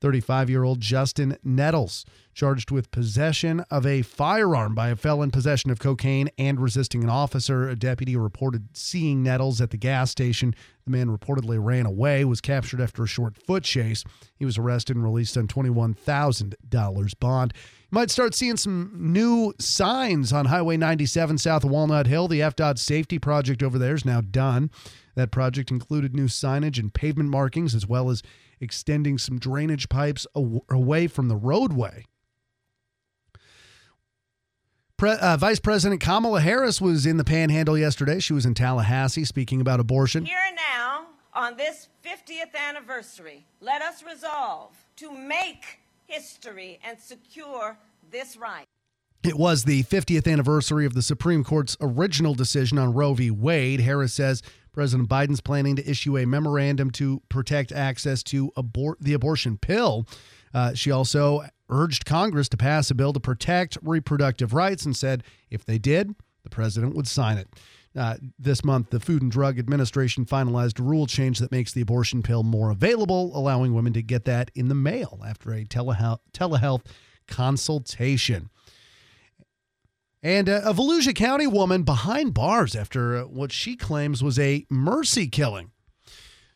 [0.00, 2.04] 35 year old Justin Nettles,
[2.34, 7.10] charged with possession of a firearm by a felon, possession of cocaine, and resisting an
[7.10, 7.68] officer.
[7.68, 10.54] A deputy reported seeing Nettles at the gas station.
[10.84, 14.04] The man reportedly ran away, was captured after a short foot chase.
[14.36, 17.52] He was arrested and released on $21,000 bond.
[17.90, 22.28] You might start seeing some new signs on Highway 97 south of Walnut Hill.
[22.28, 24.70] The FDOT safety project over there is now done.
[25.14, 28.22] That project included new signage and pavement markings, as well as
[28.60, 32.04] extending some drainage pipes away from the roadway.
[34.96, 38.18] Pre- uh, Vice President Kamala Harris was in the panhandle yesterday.
[38.18, 40.24] She was in Tallahassee speaking about abortion.
[40.24, 47.76] Here and now, on this 50th anniversary, let us resolve to make history and secure
[48.10, 48.64] this right.
[49.22, 53.30] It was the 50th anniversary of the Supreme Court's original decision on Roe v.
[53.30, 53.80] Wade.
[53.80, 54.40] Harris says
[54.76, 58.52] President Biden's planning to issue a memorandum to protect access to
[59.00, 60.06] the abortion pill.
[60.52, 65.24] Uh, she also urged Congress to pass a bill to protect reproductive rights and said
[65.50, 67.48] if they did, the president would sign it.
[67.96, 71.80] Uh, this month, the Food and Drug Administration finalized a rule change that makes the
[71.80, 76.20] abortion pill more available, allowing women to get that in the mail after a telehealth,
[76.34, 76.84] telehealth
[77.26, 78.50] consultation.
[80.26, 84.66] And uh, a Volusia County woman behind bars after uh, what she claims was a
[84.68, 85.70] mercy killing.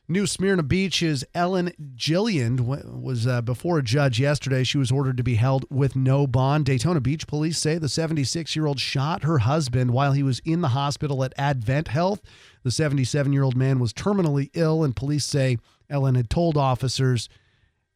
[0.08, 4.64] New Smyrna Beach's Ellen Gilland was uh, before a judge yesterday.
[4.64, 6.64] She was ordered to be held with no bond.
[6.64, 10.62] Daytona Beach police say the 76 year old shot her husband while he was in
[10.62, 12.22] the hospital at Advent Health.
[12.64, 17.28] The 77 year old man was terminally ill, and police say Ellen had told officers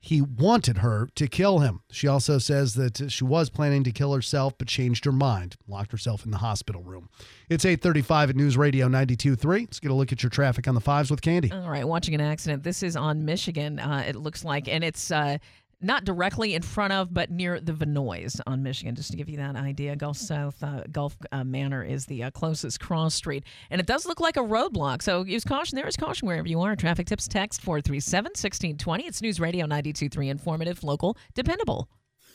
[0.04, 1.80] he wanted her to kill him.
[1.90, 5.92] She also says that she was planning to kill herself but changed her mind, locked
[5.92, 7.08] herself in the hospital room.
[7.48, 9.60] It's 8:35 at News Radio 92.3.
[9.60, 11.50] Let's get a look at your traffic on the fives with Candy.
[11.50, 12.64] All right, watching an accident.
[12.64, 13.78] This is on Michigan.
[13.78, 15.38] Uh, it looks like, and it's uh,
[15.84, 19.36] not directly in front of, but near the Vinoys on Michigan, just to give you
[19.36, 19.94] that idea.
[19.96, 24.06] Gulf South uh, Gulf uh, Manor is the uh, closest cross street, and it does
[24.06, 25.02] look like a roadblock.
[25.02, 25.76] So use caution.
[25.76, 26.74] There is caution wherever you are.
[26.76, 29.06] Traffic tips text 437 1620.
[29.06, 31.88] It's News Radio 923, informative, local, dependable.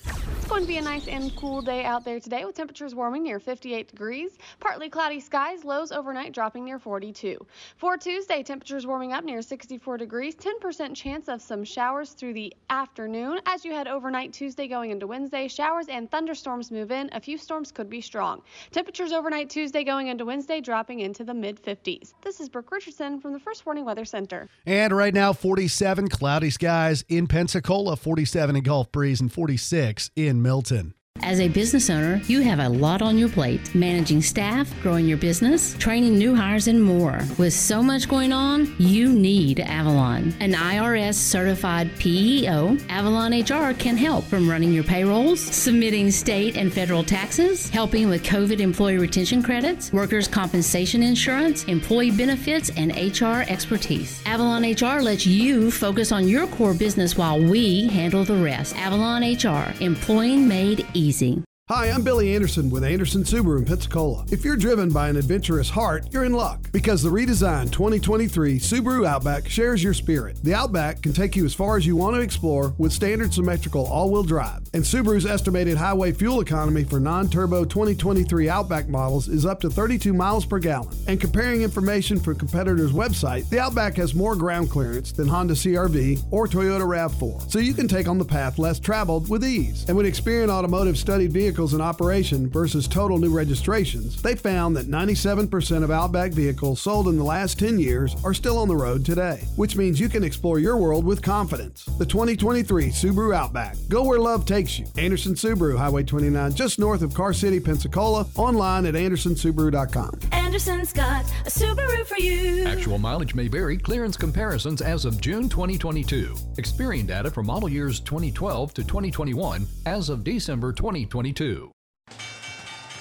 [0.05, 3.21] It's going to be a nice and cool day out there today with temperatures warming
[3.21, 4.37] near 58 degrees.
[4.59, 7.37] Partly cloudy skies, lows overnight dropping near 42.
[7.77, 10.35] For Tuesday, temperatures warming up near 64 degrees.
[10.35, 13.39] 10% chance of some showers through the afternoon.
[13.45, 17.11] As you head overnight Tuesday going into Wednesday, showers and thunderstorms move in.
[17.13, 18.41] A few storms could be strong.
[18.71, 22.13] Temperatures overnight Tuesday going into Wednesday dropping into the mid 50s.
[22.23, 24.49] This is Brooke Richardson from the First Warning Weather Center.
[24.65, 30.41] And right now, 47 cloudy skies in Pensacola, 47 in Gulf Breeze, and 46 in
[30.41, 30.93] Milton.
[31.21, 35.17] As a business owner, you have a lot on your plate managing staff, growing your
[35.17, 37.21] business, training new hires, and more.
[37.37, 40.33] With so much going on, you need Avalon.
[40.39, 46.73] An IRS certified PEO, Avalon HR can help from running your payrolls, submitting state and
[46.73, 53.41] federal taxes, helping with COVID employee retention credits, workers' compensation insurance, employee benefits, and HR
[53.51, 54.21] expertise.
[54.25, 58.75] Avalon HR lets you focus on your core business while we handle the rest.
[58.77, 61.48] Avalon HR, employing made easy easy.
[61.71, 64.25] Hi, I'm Billy Anderson with Anderson Subaru in Pensacola.
[64.31, 69.05] If you're driven by an adventurous heart, you're in luck because the redesigned 2023 Subaru
[69.05, 70.39] Outback shares your spirit.
[70.43, 73.85] The Outback can take you as far as you want to explore with standard symmetrical
[73.85, 74.67] all-wheel drive.
[74.73, 80.11] And Subaru's estimated highway fuel economy for non-turbo 2023 Outback models is up to 32
[80.11, 80.97] miles per gallon.
[81.07, 86.23] And comparing information from competitors' website, the Outback has more ground clearance than Honda CRV
[86.31, 87.51] or Toyota RAV4.
[87.51, 89.85] So you can take on the path less traveled with ease.
[89.87, 94.77] And when Experian Automotive studied vehicles vehicles in operation versus total new registrations, they found
[94.77, 98.75] that 97% of Outback vehicles sold in the last 10 years are still on the
[98.75, 101.83] road today, which means you can explore your world with confidence.
[101.83, 103.75] The 2023 Subaru Outback.
[103.89, 104.85] Go where love takes you.
[104.97, 110.17] Anderson Subaru, Highway 29, just north of Car City, Pensacola, online at andersonsubaru.com.
[110.31, 112.65] Anderson's got a Subaru for you.
[112.67, 113.77] Actual mileage may vary.
[113.77, 116.33] Clearance comparisons as of June 2022.
[116.55, 121.48] Experian data for model years 2012 to 2021 as of December 2022.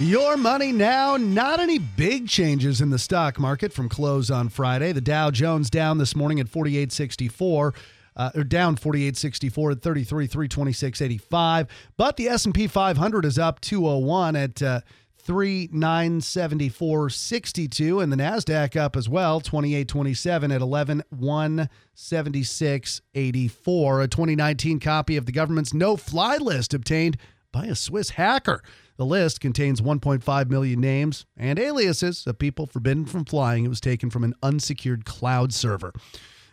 [0.00, 1.16] Your money now.
[1.16, 4.92] Not any big changes in the stock market from close on Friday.
[4.92, 7.74] The Dow Jones down this morning at 4864.
[8.14, 14.60] Uh, or down 48.64 at 33 326.85 but the s&p 500 is up 201 at
[14.60, 14.80] uh,
[15.24, 25.24] 3974.62 and the nasdaq up as well 2827 at 11 176.84 a 2019 copy of
[25.24, 27.16] the government's no fly list obtained
[27.52, 28.62] by a swiss hacker
[28.98, 33.64] the list contains 1.5 million names and aliases of people forbidden from flying.
[33.64, 35.92] It was taken from an unsecured cloud server.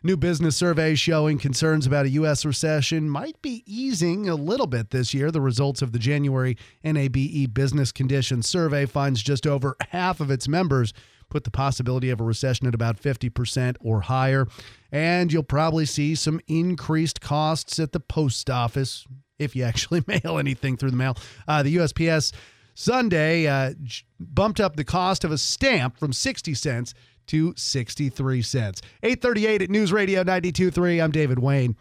[0.04, 2.46] New business survey showing concerns about a U.S.
[2.46, 5.32] recession might be easing a little bit this year.
[5.32, 10.48] The results of the January NABE Business Conditions Survey finds just over half of its
[10.48, 10.94] members
[11.28, 14.46] put the possibility of a recession at about 50% or higher.
[14.92, 19.08] And you'll probably see some increased costs at the post office
[19.40, 21.18] if you actually mail anything through the mail.
[21.48, 22.34] Uh, the USPS
[22.74, 23.74] Sunday uh,
[24.20, 26.94] bumped up the cost of a stamp from 60 cents
[27.28, 28.82] to 63 cents.
[29.02, 31.04] 838 at News Radio 92.3.
[31.04, 31.76] I'm David Wayne.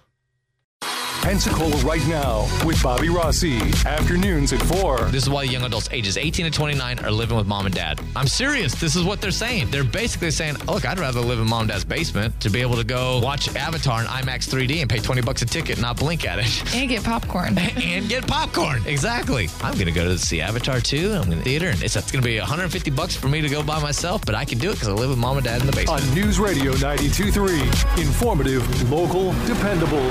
[1.25, 3.57] Pensacola right now with Bobby Rossi.
[3.87, 5.05] Afternoons at 4.
[5.07, 7.99] This is why young adults ages 18 to 29 are living with mom and dad.
[8.15, 8.75] I'm serious.
[8.75, 9.71] This is what they're saying.
[9.71, 12.77] They're basically saying, look, I'd rather live in mom and dad's basement to be able
[12.77, 15.97] to go watch Avatar in IMAX 3D and pay 20 bucks a ticket and not
[15.97, 16.75] blink at it.
[16.75, 17.57] And get popcorn.
[17.59, 18.83] and get popcorn.
[18.85, 19.49] Exactly.
[19.63, 21.13] I'm going to go to see Avatar 2.
[21.13, 23.49] I'm in the theater and it's, it's going to be 150 bucks for me to
[23.49, 25.63] go by myself, but I can do it because I live with mom and dad
[25.63, 26.03] in the basement.
[26.07, 27.99] On News Radio 92.3.
[27.99, 30.11] Informative, local, dependable.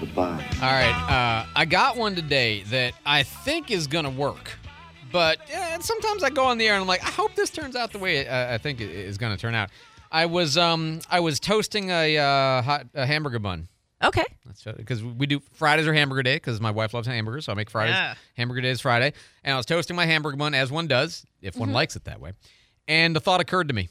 [0.00, 0.44] Goodbye.
[0.56, 4.56] All right, uh, I got one today that I think is gonna work,
[5.10, 7.74] but uh, sometimes I go on the air and I'm like, I hope this turns
[7.74, 9.70] out the way uh, I think it is gonna turn out.
[10.12, 13.68] I was um I was toasting a uh, hot a hamburger bun.
[14.02, 14.24] Okay.
[14.76, 17.68] Because we do Fridays are hamburger day because my wife loves hamburgers, so I make
[17.68, 18.14] Fridays Yeah.
[18.36, 19.12] hamburger is Friday.
[19.42, 21.74] And I was toasting my hamburger bun as one does if one Mhm.
[21.74, 22.32] likes it that way.
[22.86, 23.88] And the thought occurred to me.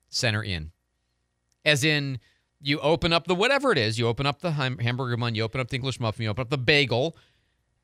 [0.08, 0.70] center in.
[1.64, 2.18] As in,
[2.60, 5.42] you open up the whatever it is, you open up the ham- hamburger bun, you
[5.42, 7.16] open up the English muffin, you open up the bagel,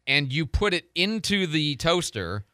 [0.07, 2.45] and you put it into the toaster,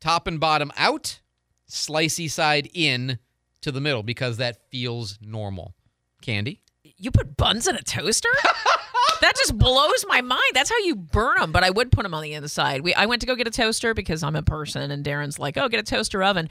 [0.00, 1.20] top and bottom out,
[1.68, 3.18] slicey side in
[3.62, 5.74] to the middle because that feels normal.
[6.20, 6.60] Candy?
[6.82, 8.28] You put buns in a toaster?
[9.20, 10.40] that just blows my mind.
[10.54, 11.52] That's how you burn them.
[11.52, 12.82] But I would put them on the inside.
[12.82, 15.56] We I went to go get a toaster because I'm a person, and Darren's like,
[15.56, 16.48] "Oh, get a toaster oven."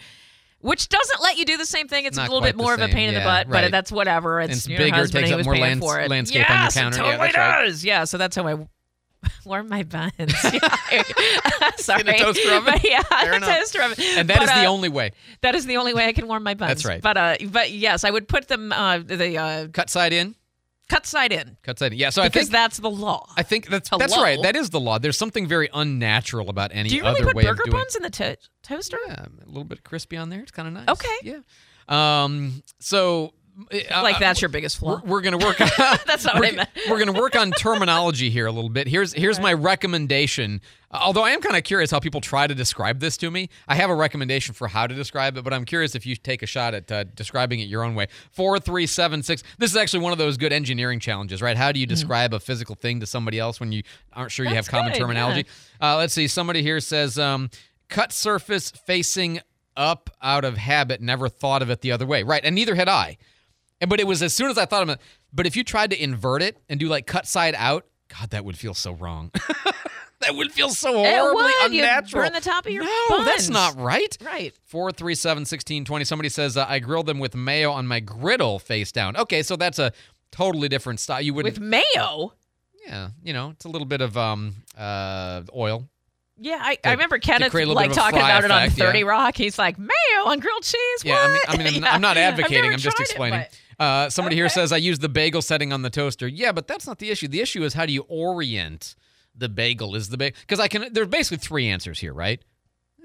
[0.61, 2.05] Which doesn't let you do the same thing.
[2.05, 3.63] It's Not a little bit more of a pain in the butt, right.
[3.63, 4.41] but that's whatever.
[4.41, 6.09] It's, It's your bigger, husband, takes up more paying lands- for it.
[6.09, 6.97] landscape on your yes, counter.
[7.01, 7.63] It Yeah, totally right.
[7.65, 7.85] does.
[7.85, 8.55] Yeah, so that's how I
[9.45, 10.11] warm my buns.
[10.17, 11.01] Yeah.
[11.77, 12.73] Sorry, In a toaster oven?
[12.73, 13.97] But yeah, a toaster oven.
[14.17, 15.11] And that But, is the uh, only way.
[15.41, 16.69] That is the only way I can warm my buns.
[16.69, 17.01] That's right.
[17.01, 20.35] But uh, but yes, I would put them uh, the uh, cut side in.
[20.89, 21.55] Cut side in.
[21.63, 21.99] Cut side in.
[21.99, 23.27] Yeah, so I because think that's the law.
[23.37, 24.41] I think that's that's right.
[24.41, 24.97] That is the law.
[24.97, 27.77] There's something very unnatural about any Do you really other put way burger of doing
[27.77, 28.97] buns in the to- toaster?
[29.07, 30.41] Yeah, a little bit crispy on there.
[30.41, 30.89] It's kind of nice.
[30.89, 31.15] Okay.
[31.23, 31.39] Yeah.
[31.87, 32.63] Um.
[32.79, 33.33] So.
[33.71, 35.01] Like that's your biggest flaw.
[35.03, 35.57] We're, we're gonna work.
[36.05, 36.69] That's not what I meant.
[36.89, 38.87] we're gonna work on terminology here a little bit.
[38.87, 40.61] Here's here's my recommendation.
[40.91, 43.49] Although I am kind of curious how people try to describe this to me.
[43.67, 46.41] I have a recommendation for how to describe it, but I'm curious if you take
[46.41, 48.07] a shot at uh, describing it your own way.
[48.31, 49.43] Four, three, seven, six.
[49.59, 51.57] This is actually one of those good engineering challenges, right?
[51.57, 54.55] How do you describe a physical thing to somebody else when you aren't sure you
[54.55, 55.45] have common good, terminology?
[55.81, 56.27] Uh, let's see.
[56.27, 57.49] Somebody here says, um,
[57.87, 59.41] "Cut surface facing
[59.77, 61.01] up out of habit.
[61.01, 63.17] Never thought of it the other way." Right, and neither had I.
[63.81, 64.99] And but it was as soon as I thought of it.
[65.33, 67.85] But if you tried to invert it and do like cut side out,
[68.19, 69.31] God, that would feel so wrong.
[70.21, 71.73] that would feel so horribly It would.
[71.73, 72.23] You'd unnatural.
[72.23, 74.17] burn the top of your no, that's not right.
[74.23, 74.53] Right.
[74.65, 76.05] Four three seven sixteen twenty.
[76.05, 79.15] Somebody says uh, I grilled them with mayo on my griddle face down.
[79.15, 79.93] Okay, so that's a
[80.31, 81.21] totally different style.
[81.21, 81.55] You wouldn't.
[81.57, 82.33] With mayo.
[82.85, 85.87] yeah, you know, it's a little bit of um uh oil.
[86.41, 88.45] Yeah, I, To- I remember Kenneth create a little like bit of a talking about
[88.45, 88.85] it on effect, yeah.
[88.85, 89.35] 30 Rock.
[89.35, 89.91] He's like, mayo
[90.25, 91.03] on grilled cheese?
[91.03, 91.05] What?
[91.05, 91.97] Yeah, I mean, What?" I mean, I'm, Yeah.
[91.97, 92.71] Not advocating.
[92.71, 93.41] I'm just it, explaining.
[93.41, 96.27] but- uh, somebody here says I use the bagel setting on the toaster.
[96.27, 97.27] Yeah, but that's not the issue.
[97.27, 98.95] The issue is how do you orient
[99.35, 99.95] the bagel?
[99.95, 100.91] Is the bagel because I can?
[100.91, 102.41] There's basically three answers here, right?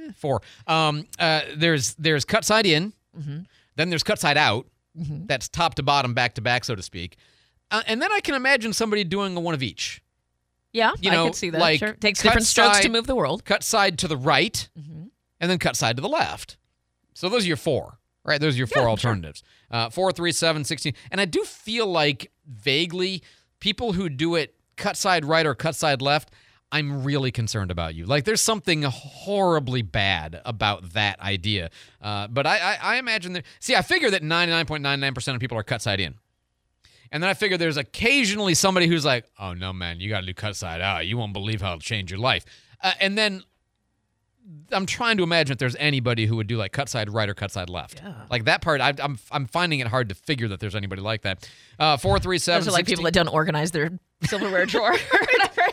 [0.01, 0.43] Eh, Four.
[0.67, 3.47] Um, uh, there's there's cut side in, Mhm.
[3.77, 4.67] then there's cut side out.
[4.99, 5.27] Mhm.
[5.27, 7.17] That's top to bottom, back to back, so to speak.
[7.71, 10.03] Uh, and then I can imagine somebody doing a one of each.
[10.73, 11.61] Yeah, You I know, could see that.
[11.61, 11.93] like sure.
[11.95, 13.45] Takes different strokes to move the world.
[13.45, 15.11] Cut side to the right, Mhm.
[15.41, 16.57] and then cut side to the left.
[17.15, 18.41] So those are your four, right?
[18.41, 18.91] Those are your four Yeah, sure.
[18.91, 19.43] alternatives.
[19.71, 20.95] Uh, four, three, seven, 16.
[21.11, 23.23] And I do feel like vaguely
[23.61, 26.31] people who do it cut side right or cut side left,
[26.73, 28.05] I'm really concerned about you.
[28.07, 31.71] Like there's something horribly bad about that idea.
[32.03, 35.63] Uh, but I, I, I imagine that, see, I figure that 99.99% of people are
[35.63, 36.15] cut side in.
[37.13, 40.27] And then I figure there's occasionally somebody who's like, oh no, man, you got to
[40.27, 41.07] do cut side out.
[41.07, 42.45] You won't believe how it'll change your life.
[42.83, 43.45] Uh, and then
[44.73, 47.35] I'm trying to imagine if there's anybody who would do like cut side right or
[47.35, 48.03] cut side left.
[48.31, 51.23] Like that part, I, I'm I'm finding it hard to figure that there's anybody like
[51.23, 51.49] that.
[51.79, 52.61] Uh, four three seven.
[52.65, 53.91] Those are like people that don't organize their
[54.25, 54.95] silverware drawer.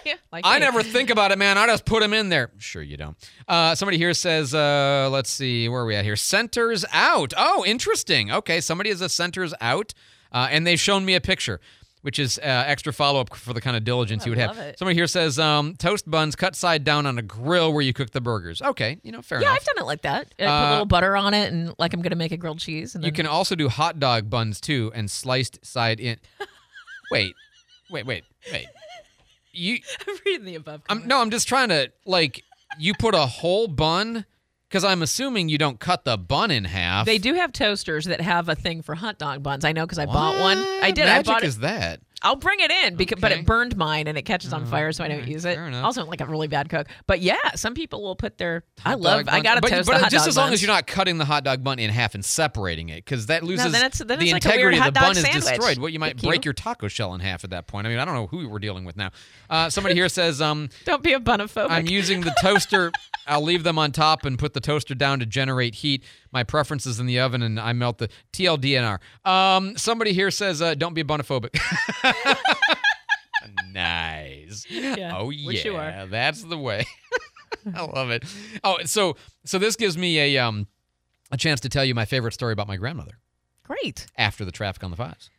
[0.32, 0.60] Like I me.
[0.62, 1.58] never think about it, man.
[1.58, 2.52] I just put them in there.
[2.58, 3.18] Sure, you don't.
[3.48, 6.16] Uh, somebody here says, uh, let's see, where are we at here?
[6.16, 7.34] Centers out.
[7.38, 8.32] Oh, interesting.
[8.32, 9.94] Okay, somebody is a centers out,
[10.32, 11.60] uh, and they've shown me a picture,
[12.02, 14.58] which is uh, extra follow up for the kind of diligence I you would have.
[14.58, 14.80] it.
[14.80, 18.12] Somebody here says, um, toast buns cut side down on a grill where you cook
[18.12, 18.62] the burgers.
[18.62, 19.46] Okay, you know, fair enough.
[19.46, 19.60] Yeah, enough.
[19.62, 20.34] I've done it like that.
[20.40, 22.38] I put Uh, a little butter on it and like I'm going to make a
[22.38, 22.96] grilled cheese.
[22.96, 26.18] And You can also do hot dog buns too, and sliced side in.
[27.12, 27.34] wait,
[27.90, 28.68] wait, wait, wait.
[29.54, 30.82] You I'm reading the above.
[30.90, 32.44] I'm no, I'm just trying to like
[32.80, 34.26] you put a whole bun
[34.72, 37.06] because I'm assuming you don't cut the bun in half.
[37.06, 39.66] They do have toasters that have a thing for hot dog buns.
[39.66, 40.58] I know because I bought one.
[40.58, 41.04] I did.
[41.04, 41.48] Magic I bought it.
[41.48, 42.00] is that?
[42.24, 45.04] I'll bring it in because, but it burned mine and it catches on fire, so
[45.04, 45.58] I don't alright, use it.
[45.58, 46.88] Also, like a really bad cook.
[47.08, 48.64] But yeah, some people will put their.
[48.86, 49.28] I love.
[49.28, 50.56] I gotta toast but, the hot just as long buns.
[50.56, 53.44] as you're not cutting the hot dog bun in half and separating it, because that
[53.44, 55.80] loses then it's- then the it's like integrity of hot the bun is destroyed.
[55.80, 56.30] What you might Thank you.
[56.30, 57.88] break your taco shell in half at that point.
[57.88, 59.12] I mean, I don't know who we're dealing with now.
[59.50, 62.92] Uh, somebody here says, um, "Don't be a bunophobic." I'm using the toaster.
[63.28, 66.04] I'll leave them on top and put the toaster down to generate heat.
[66.32, 69.00] My preference is in the oven, and I melt the TLDNR.
[69.26, 71.60] Um, somebody here says, uh, "Don't be bonophobic."
[73.72, 74.66] nice.
[74.70, 76.08] Yeah, oh yeah, you are.
[76.08, 76.86] that's the way.
[77.76, 78.24] I love it.
[78.64, 79.16] Oh, so
[79.46, 80.68] so this gives me a um
[81.32, 83.20] a chance to tell you my favorite story about my grandmother
[83.64, 84.08] Great.
[84.18, 85.30] after the traffic on the fives.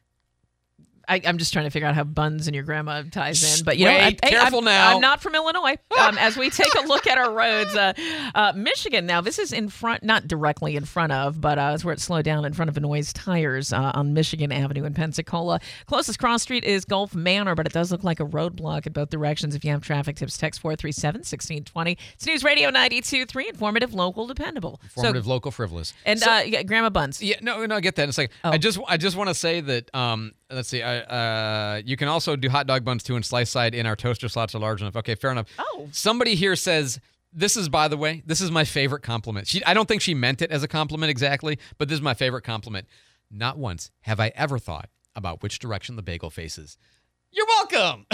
[1.08, 3.64] I, I'm just trying to figure out how buns and your grandma ties in.
[3.64, 4.94] But you know, Wait, I, hey, careful I'm, now.
[4.94, 5.76] I'm not from Illinois.
[5.98, 7.92] Um, as we take a look at our roads, uh,
[8.34, 9.06] uh, Michigan.
[9.06, 12.00] Now, this is in front, not directly in front of, but uh, it's where it
[12.00, 15.60] slowed down in front of Benoist Tires uh, on Michigan Avenue in Pensacola.
[15.86, 19.10] Closest cross street is Gulf Manor, but it does look like a roadblock in both
[19.10, 19.54] directions.
[19.54, 21.98] If you have traffic tips, text 437 1620.
[22.14, 24.80] It's News Radio 92.3, informative, local, dependable.
[24.84, 25.92] Informative, So, local, frivolous.
[26.04, 27.22] and So- uh, yeah, grandma buns.
[27.22, 28.34] Yeah, no, no, I get that in a second.
[28.44, 29.94] I just, I just want to say that.
[29.94, 30.82] Um, let's see.
[30.82, 33.96] I, uh, you can also do hot dog buns too, and slice side in our
[33.96, 34.96] toaster slots are large enough.
[34.96, 35.46] Okay, fair enough.
[35.58, 35.88] Oh.
[35.92, 37.00] Somebody here says.
[37.34, 39.48] This is, by the way, this is my favorite compliment.
[39.48, 42.12] She, I don't think she meant it as a compliment exactly, but this is my
[42.12, 42.86] favorite compliment.
[43.30, 46.76] Not once have I ever thought about which direction the bagel faces.
[47.30, 48.06] You're welcome.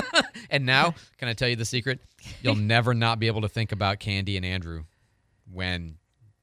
[0.50, 2.00] and now, can I tell you the secret?
[2.42, 4.84] You'll never not be able to think about Candy and Andrew
[5.52, 5.96] when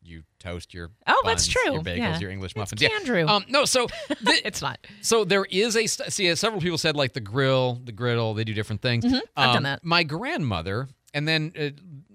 [0.06, 1.74] you toast your Oh, that's true.
[1.74, 2.20] your bagels, Yeah.
[2.20, 2.82] your English It's muffins.
[2.82, 2.89] Yeah.
[2.99, 3.26] Andrew.
[3.28, 4.80] Um, no, so it's not.
[5.01, 6.30] So there is a st- see.
[6.32, 8.34] uh, Several people said like the grill, the griddle.
[8.34, 9.06] They do different things.
[9.06, 9.84] Mhm, I've done Um, that.
[9.84, 11.70] My grandmother, and then uh,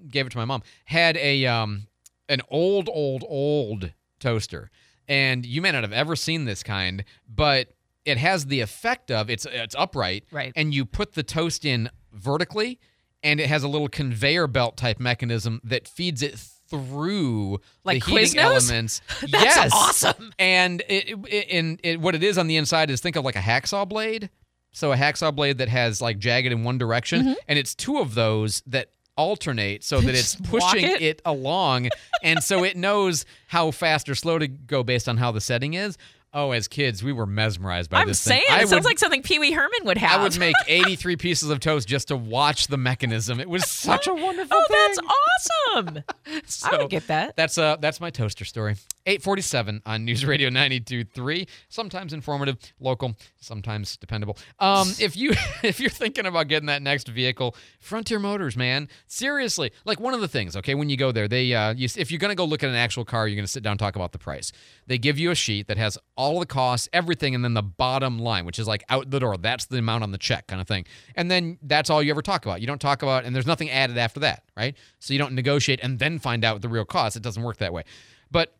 [0.08, 0.62] gave it to my mom.
[0.84, 1.86] Had a um
[2.28, 4.70] an old, old, old toaster,
[5.08, 7.68] and you may not have ever seen this kind, but
[8.04, 10.52] it has the effect of it's it's upright, Right.
[10.56, 12.78] And you put the toast in vertically,
[13.22, 16.38] and it has a little conveyor belt type mechanism that feeds it
[16.70, 18.70] through Like the heating Quiznos?
[18.70, 19.00] elements.
[19.20, 20.32] That's yes, awesome.
[20.38, 23.36] And it, it, and it, what it is on the inside is think of like
[23.36, 24.30] a hacksaw blade.
[24.72, 27.34] So a hacksaw blade that has like jagged in one direction, Mhm.
[27.48, 31.02] and it's two of those that alternate so that it's pushing it?
[31.02, 31.88] it along,
[32.22, 35.74] and so it knows how fast or slow to go based on how the setting
[35.74, 35.96] is.
[36.34, 38.34] Oh, as kids, we were mesmerized by this thing.
[38.34, 38.56] I'm this saying thing.
[38.58, 40.20] I it sounds would- like something Pee Wee Herman would have.
[40.20, 43.40] I would make 83 pieces of toast just to watch the mechanism.
[43.40, 44.96] It was such a wonderful thing.
[45.00, 45.94] Oh, thing.
[45.94, 46.04] that's awesome.
[46.26, 47.34] I So would get that.
[47.36, 48.76] That's uh that's my toaster story.
[49.08, 51.48] 847 on News Radio 92.3.
[51.70, 54.36] Sometimes informative, local, sometimes dependable.
[54.60, 55.30] Um, if you
[55.62, 59.72] if you're thinking about getting that next vehicle, Frontier Motors, man, seriously.
[59.86, 62.18] Like one of the things, okay, when you go there, they uh, you, if you're
[62.18, 64.18] gonna go look at an actual car, you're gonna sit down and talk about the
[64.18, 64.52] price.
[64.86, 68.18] They give you a sheet that has all the costs, everything, and then the bottom
[68.18, 69.38] line, which is like out the door.
[69.38, 70.84] That's the amount on the check, kind of thing.
[71.14, 72.60] And then that's all you ever talk about.
[72.60, 74.76] You don't talk about, and there's nothing added after that, right?
[74.98, 77.16] So you don't negotiate and then find out the real cost.
[77.16, 77.84] It doesn't work that way.
[78.30, 78.52] But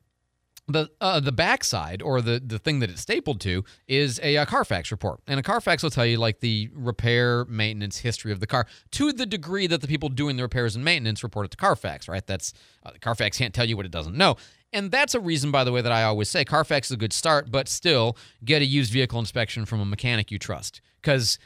[0.68, 4.44] the uh, the backside or the the thing that it's stapled to is a, uh
[4.44, 8.46] Carfax report, and a Carfax will tell you like the repair maintenance history of the
[8.46, 11.56] car to the degree that the people doing the repairs and maintenance report it to
[11.56, 12.08] Carfax.
[12.08, 12.26] Right?
[12.26, 12.52] That's
[12.84, 14.36] uh, Carfax can't tell you what it doesn't know,
[14.72, 17.12] and that's a reason, by the way, that I always say Carfax is a good
[17.12, 21.38] start, but still get a used vehicle inspection from a mechanic you trust because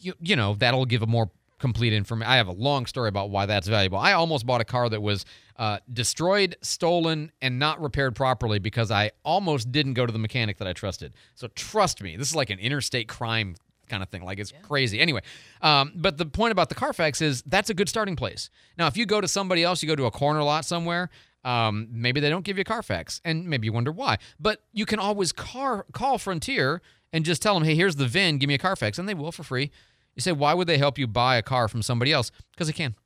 [0.00, 2.30] you, you know that'll give a more complete information.
[2.30, 3.98] I have a long story about why that's valuable.
[3.98, 5.24] I almost bought a car that was
[5.58, 10.58] uh, destroyed, stolen, and not repaired properly because I almost didn't go to the mechanic
[10.58, 11.14] that I trusted.
[11.34, 13.56] So trust me, this is like an interstate crime
[13.88, 14.24] kind of thing.
[14.24, 15.00] Like it's crazy.
[15.00, 15.22] Anyway,
[15.62, 18.50] um, but the point about the Carfax is that's a good starting place.
[18.76, 21.10] Now, if you go to somebody else, you go to a corner lot somewhere.
[21.44, 24.18] Um, maybe they don't give you a Carfax, and maybe you wonder why.
[24.38, 26.82] But you can always car call Frontier
[27.12, 28.38] and just tell them, "Hey, here's the VIN.
[28.38, 29.70] Give me a Carfax," and they will for free.
[30.18, 32.32] You say, why would they help you buy a car from somebody else?
[32.50, 32.96] Because they can.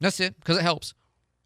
[0.00, 0.92] That's it, because it helps.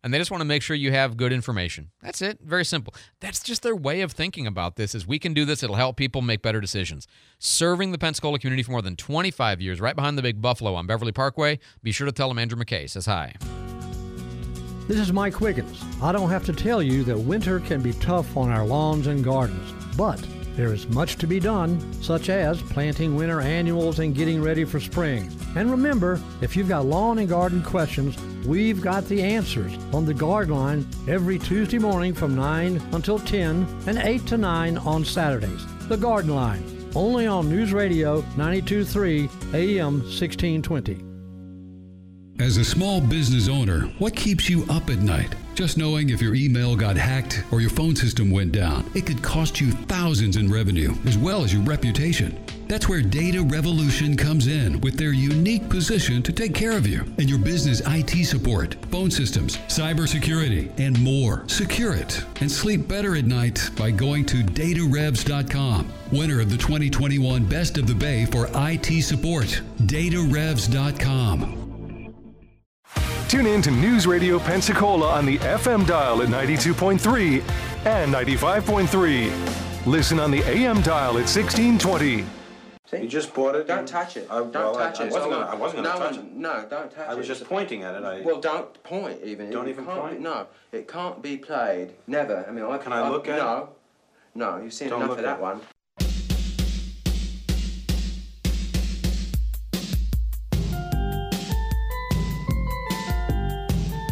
[0.05, 1.90] And they just want to make sure you have good information.
[2.03, 2.40] That's it.
[2.42, 2.92] Very simple.
[3.20, 5.96] That's just their way of thinking about this is we can do this, it'll help
[5.96, 7.07] people make better decisions.
[7.38, 10.88] Serving the Pensacola community for more than 25 years, right behind the big Buffalo on
[10.88, 11.61] Beverly Parkway.
[11.82, 13.34] Be sure to tell them Andrew McKay says hi.
[14.88, 15.84] This is Mike Wiggins.
[16.03, 19.22] I don't have to tell you that winter can be tough on our lawns and
[19.22, 20.20] gardens, but
[20.57, 24.80] there is much to be done, such as planting winter annuals and getting ready for
[24.80, 25.30] spring.
[25.57, 30.14] And remember, if you've got lawn and garden questions, we've got the answers on the
[30.14, 35.66] Garden Line every Tuesday morning from 9 until 10 and 8 to 9 on Saturdays.
[35.88, 36.62] The Garden Line,
[36.95, 41.05] only on News Radio 923 AM 1620.
[42.40, 45.34] As a small business owner, what keeps you up at night?
[45.55, 49.22] Just knowing if your email got hacked or your phone system went down, it could
[49.22, 52.41] cost you thousands in revenue as well as your reputation.
[52.73, 57.01] That's where Data Revolution comes in with their unique position to take care of you
[57.18, 61.47] and your business IT support, phone systems, cybersecurity, and more.
[61.49, 65.93] Secure it and sleep better at night by going to datarevs.com.
[66.12, 69.61] Winner of the 2021 Best of the Bay for IT support.
[69.83, 72.14] datarevs.com.
[73.29, 77.43] Tune in to News Radio Pensacola on the FM dial at 92.3
[77.85, 79.87] and 95.3.
[79.87, 82.25] Listen on the AM dial at 1620.
[83.01, 83.66] You just bought it.
[83.66, 84.26] Don't touch it.
[84.30, 85.12] I, don't well, I- touch I it.
[85.12, 86.32] wasn't gonna- I wasn't gonna no touch one, it.
[86.34, 87.11] No, don't touch it.
[87.11, 88.05] I was just pointing at it.
[88.05, 89.51] I- Well, don't point even.
[89.51, 90.18] Don't It even can't point?
[90.18, 91.95] Be, no, it can't be played.
[92.07, 92.45] Never.
[92.47, 93.70] I mean, I Can I look at no.
[94.34, 95.43] No, you've seen Don't enough look of at that it.
[95.43, 95.61] one.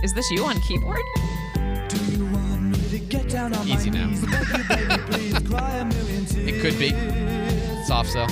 [0.02, 1.02] Is this you on keyboard?
[3.66, 4.08] Easy now.
[6.42, 6.90] it could be.
[7.84, 8.26] Soft cell.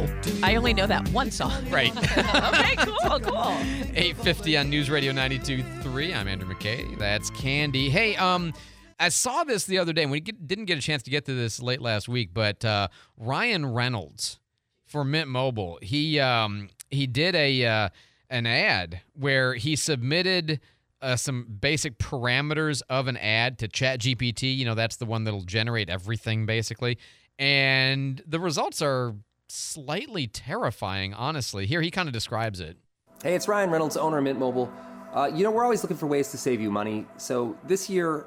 [0.00, 1.68] Oh, I only know that one song.
[1.68, 1.94] Right.
[2.18, 3.56] okay, cool, cool.
[3.94, 6.16] 850 on News Radio 92.3.
[6.16, 6.98] I'm Andrew McKay.
[6.98, 7.90] That's Candy.
[7.90, 8.54] Hey, um,
[8.98, 11.26] I saw this the other day, and we get, didn't get a chance to get
[11.26, 12.88] to this late last week, but uh,
[13.18, 14.40] Ryan Reynolds
[14.86, 17.88] for Mint Mobile, he um, he did a uh,
[18.30, 20.60] an ad where he submitted
[21.02, 24.56] uh, some basic parameters of an ad to ChatGPT.
[24.56, 26.96] You know, that's the one that'll generate everything basically,
[27.38, 29.14] and the results are
[29.50, 31.14] slightly terrifying.
[31.14, 32.76] Honestly, here he kind of describes it.
[33.22, 34.72] Hey, it's Ryan Reynolds, owner of Mint Mobile.
[35.12, 37.06] Uh, you know, we're always looking for ways to save you money.
[37.16, 38.26] So this year,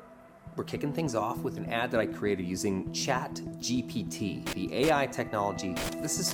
[0.55, 5.07] we're kicking things off with an ad that I created using Chat GPT, the AI
[5.07, 5.74] technology.
[6.01, 6.34] This is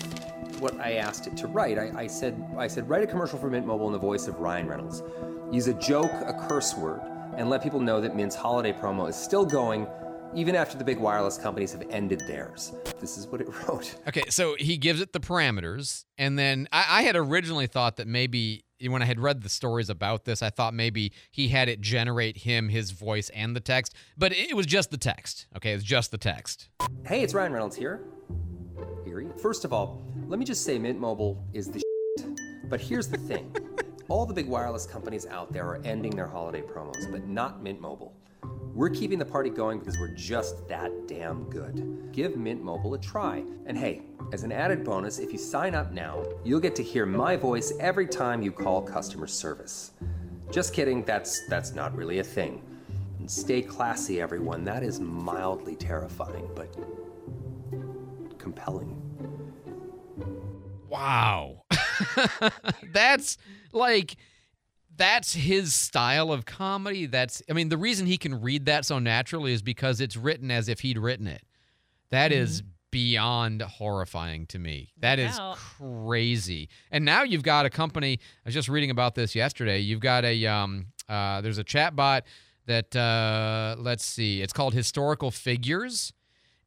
[0.59, 1.77] what I asked it to write.
[1.77, 4.39] I, I said, I said, write a commercial for Mint Mobile in the voice of
[4.39, 5.03] Ryan Reynolds.
[5.51, 7.01] Use a joke, a curse word,
[7.37, 9.87] and let people know that Mint's holiday promo is still going,
[10.35, 12.73] even after the big wireless companies have ended theirs.
[12.99, 13.95] This is what it wrote.
[14.07, 18.07] Okay, so he gives it the parameters, and then I, I had originally thought that
[18.07, 21.81] maybe when I had read the stories about this, I thought maybe he had it
[21.81, 25.47] generate him his voice and the text, but it was just the text.
[25.55, 26.69] Okay, it's just the text.
[27.05, 28.01] Hey, it's Ryan Reynolds here.
[29.05, 29.27] Eerie.
[29.41, 31.81] First of all, let me just say Mint Mobile is the
[32.17, 32.29] shit.
[32.69, 33.53] But here's the thing.
[34.09, 37.79] all the big wireless companies out there are ending their holiday promos, but not Mint
[37.79, 38.18] Mobile.
[38.73, 42.09] We're keeping the party going because we're just that damn good.
[42.13, 43.43] Give Mint Mobile a try.
[43.65, 47.05] And hey, as an added bonus, if you sign up now, you'll get to hear
[47.05, 49.91] my voice every time you call customer service.
[50.51, 52.63] Just kidding, that's that's not really a thing.
[53.19, 54.63] And stay classy, everyone.
[54.63, 56.73] That is mildly terrifying, but
[58.37, 58.95] compelling.
[60.87, 61.63] Wow.
[62.93, 63.37] that's
[63.73, 64.15] like
[64.99, 67.07] that's his style of comedy.
[67.07, 70.51] That's I mean the reason he can read that so naturally is because it's written
[70.51, 71.41] as if he'd written it.
[72.11, 74.91] That is beyond horrifying to me.
[74.97, 75.55] That is Wow.
[75.55, 76.69] crazy.
[76.91, 78.19] And now you've got a company.
[78.45, 79.79] I was just reading about this yesterday.
[79.79, 82.21] You've got a um uh there's a chatbot
[82.67, 84.41] that uh let's see.
[84.41, 86.13] It's called Historical Figures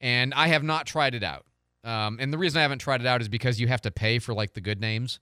[0.01, 1.45] and I have not tried it out.
[1.85, 4.18] Um, and the reason I haven't tried it out is because you have to pay
[4.20, 5.18] for like the good names.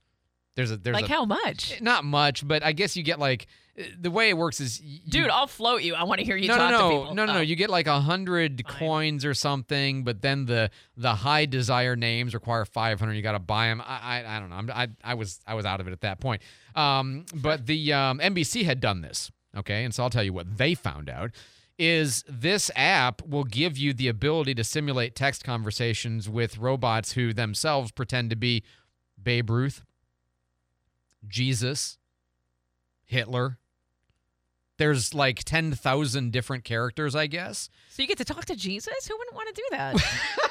[0.61, 1.80] There's a there's Like a, how much?
[1.80, 3.46] Not much, but I guess you get like
[3.78, 5.94] uh, the way it works is you, Dude, I'll float you.
[5.94, 7.14] I want to hear you no, talk no, to no, people.
[7.14, 7.38] no, no, no.
[7.38, 7.42] Oh.
[7.42, 12.34] You get like a hundred coins or something, but then the the high desire names
[12.34, 13.14] require five hundred.
[13.14, 13.80] You got to buy them.
[13.80, 14.56] I, I, I don't know.
[14.56, 16.42] I'm, I, I was, I was out of it at that point.
[16.74, 19.30] Um, but the um, NBC had done this.
[19.56, 21.30] Okay, and so I'll tell you what they found out
[21.80, 27.32] is this app will give you the ability to simulate text conversations with robots who
[27.32, 28.62] themselves pretend to be
[29.20, 29.82] Babe Ruth,
[31.28, 31.98] Jesus,
[33.06, 33.58] Hitler.
[34.78, 37.68] There's like 10,000 different characters, I guess.
[37.90, 39.06] So you get to talk to Jesus?
[39.06, 40.50] Who wouldn't want to do that?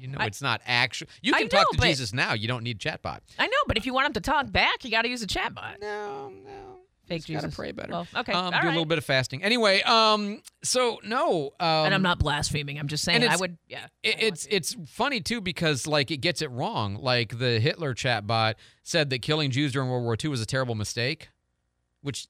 [0.00, 1.08] You know, I- it's not actual.
[1.22, 2.32] You I can talk to but- Jesus now.
[2.32, 3.18] You don't need chatbot.
[3.36, 5.26] I know, but if you want him to talk back, you got to use a
[5.26, 5.80] chatbot.
[5.80, 6.67] No, no.
[7.08, 7.54] Fake gotta Jesus.
[7.54, 7.90] pray better.
[7.92, 8.32] Well, okay.
[8.32, 9.42] Um, do a little bit of fasting.
[9.42, 12.78] Anyway, um, so no, um, and I'm not blaspheming.
[12.78, 13.58] I'm just saying I would.
[13.68, 13.86] Yeah.
[14.02, 16.96] It, it's it's funny too because like it gets it wrong.
[16.96, 20.74] Like the Hitler chatbot said that killing Jews during World War II was a terrible
[20.74, 21.28] mistake,
[22.02, 22.26] which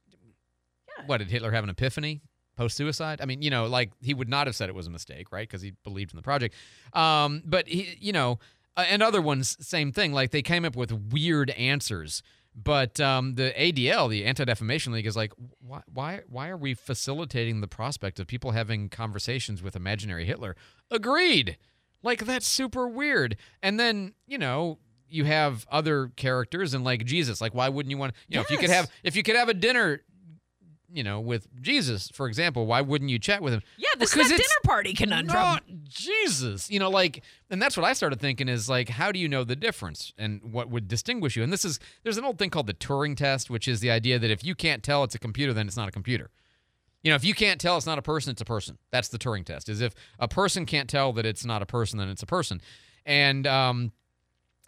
[0.99, 1.05] Yeah.
[1.07, 2.21] what did Hitler have an epiphany
[2.57, 3.21] post suicide?
[3.21, 5.49] I mean, you know, like he would not have said it was a mistake, right?
[5.49, 6.55] Because he believed in the project.
[6.93, 8.39] Um, but he, you know,
[8.77, 10.13] uh, and other ones, same thing.
[10.13, 12.23] Like they came up with weird answers.
[12.61, 16.75] But um, the ADL, the Anti Defamation League, is like, why, why, why are we
[16.75, 20.57] facilitating the prospect of people having conversations with imaginary Hitler?
[20.91, 21.57] Agreed.
[22.03, 23.37] Like that's super weird.
[23.63, 24.79] And then you know
[25.09, 27.41] you have other characters and like Jesus.
[27.41, 28.15] Like why wouldn't you want?
[28.29, 30.03] You know, if you could have if you could have a dinner
[30.91, 33.63] you know, with Jesus, for example, why wouldn't you chat with him?
[33.77, 35.35] Yeah, this Because is a dinner party conundrum.
[35.35, 36.71] not Jesus.
[36.71, 39.45] You know, like, and that's what I started thinking is like, how do you know
[39.45, 41.43] the difference and what would distinguish you?
[41.43, 44.19] And this is, there's an old thing called the Turing test, which is the idea
[44.19, 46.31] that if you can't tell it's a computer, then it's not a computer.
[47.03, 48.79] You know, if you can't tell it's not a person, it's a person.
[48.91, 49.69] That's the Turing test.
[49.69, 52.61] Is if a person can't tell that it's not a person, then it's a person.
[53.07, 53.93] And um,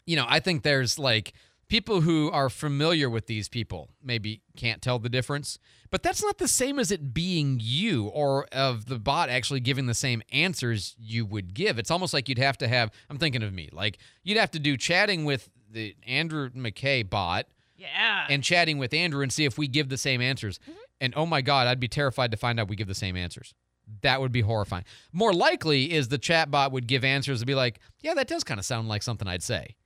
[0.06, 1.32] you know, I think there's like
[1.70, 5.58] people who are familiar with these people maybe can't tell the difference,
[5.90, 9.86] but that's not the same as it being you or of the bot actually giving
[9.86, 11.78] the same answers you would give.
[11.78, 12.90] It's almost like you'd have to have.
[13.08, 17.46] I'm thinking of me, like you'd have to do chatting with the Andrew McKay bot
[17.78, 18.26] Yeah.
[18.28, 20.58] and chatting with Andrew and see if we give the same answers.
[20.58, 20.78] Mm-hmm.
[21.00, 23.54] And oh my God, I'd be terrified to find out we give the same answers.
[24.02, 24.84] That would be horrifying.
[25.12, 28.60] More likely is the chatbot would give answers and be like, yeah, that does kind
[28.60, 29.76] of sound like something I'd say.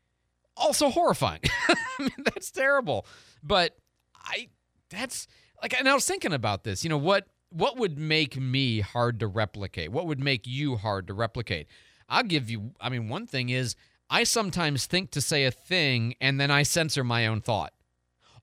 [0.57, 1.41] Also horrifying.
[1.69, 3.07] I mean, that's terrible.
[3.43, 3.77] But
[4.17, 4.49] I,
[4.91, 5.27] that's
[5.63, 6.85] like, and I was thinking about this.
[6.85, 7.27] You know what?
[7.51, 9.93] What would make me hard to replicate?
[9.93, 11.69] What would make you hard to replicate?
[12.09, 12.73] I'll give you.
[12.81, 13.77] I mean, one thing is
[14.11, 17.73] I sometimes think to say a thing and then I censor my own thought,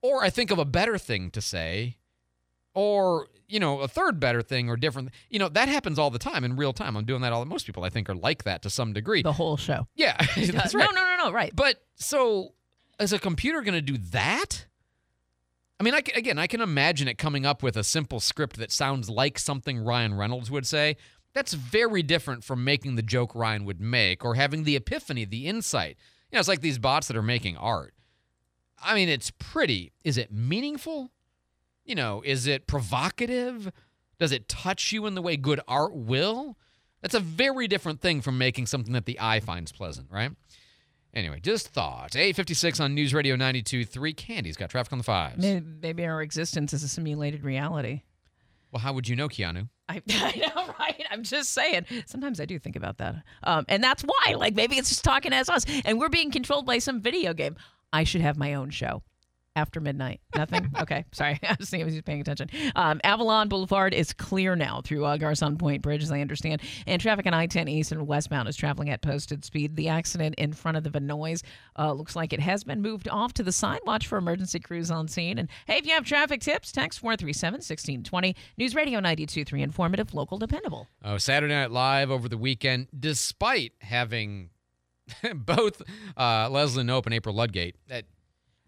[0.01, 1.97] or I think of a better thing to say,
[2.73, 5.09] or you know a third better thing or different.
[5.29, 6.95] You know that happens all the time in real time.
[6.95, 7.39] I'm doing that all.
[7.41, 9.21] The most people I think are like that to some degree.
[9.21, 9.87] The whole show.
[9.95, 10.89] Yeah, that's no, right.
[10.93, 11.51] no, no, no, no right.
[11.55, 12.53] But so,
[12.99, 14.65] is a computer going to do that?
[15.79, 18.71] I mean, I again, I can imagine it coming up with a simple script that
[18.71, 20.95] sounds like something Ryan Reynolds would say.
[21.33, 25.47] That's very different from making the joke Ryan would make or having the epiphany, the
[25.47, 25.97] insight.
[26.29, 27.93] You know, it's like these bots that are making art.
[28.83, 29.91] I mean, it's pretty.
[30.03, 31.11] Is it meaningful?
[31.85, 33.71] You know, is it provocative?
[34.19, 36.57] Does it touch you in the way good art will?
[37.01, 40.31] That's a very different thing from making something that the eye finds pleasant, right?
[41.13, 42.15] Anyway, just thought.
[42.15, 44.15] 856 on News Radio 92.3.
[44.15, 45.41] Candy's got traffic on the fives.
[45.41, 48.03] Maybe, maybe our existence is a simulated reality.
[48.71, 49.67] Well, how would you know, Keanu?
[49.89, 51.03] I, I know, right?
[51.09, 51.85] I'm just saying.
[52.05, 53.15] Sometimes I do think about that.
[53.43, 56.65] Um, and that's why, like, maybe it's just talking as us and we're being controlled
[56.65, 57.57] by some video game.
[57.91, 59.03] I should have my own show
[59.55, 60.21] after midnight.
[60.35, 60.71] Nothing?
[60.79, 61.05] okay.
[61.11, 61.39] Sorry.
[61.47, 62.49] I was thinking I was paying attention.
[62.75, 66.61] Um, Avalon Boulevard is clear now through uh, Garcon Point Bridge, as I understand.
[66.87, 69.75] And traffic on I 10 East and westbound is traveling at posted speed.
[69.75, 71.45] The accident in front of the Benoist
[71.77, 73.79] uh, looks like it has been moved off to the side.
[73.85, 75.37] Watch for emergency crews on scene.
[75.37, 78.35] And hey, if you have traffic tips, text 437 1620.
[78.57, 80.87] News Radio 923, informative, local, dependable.
[81.03, 84.49] Oh, Saturday Night Live over the weekend, despite having
[85.35, 85.81] both
[86.17, 88.05] uh, Leslie Knope and April Ludgate, that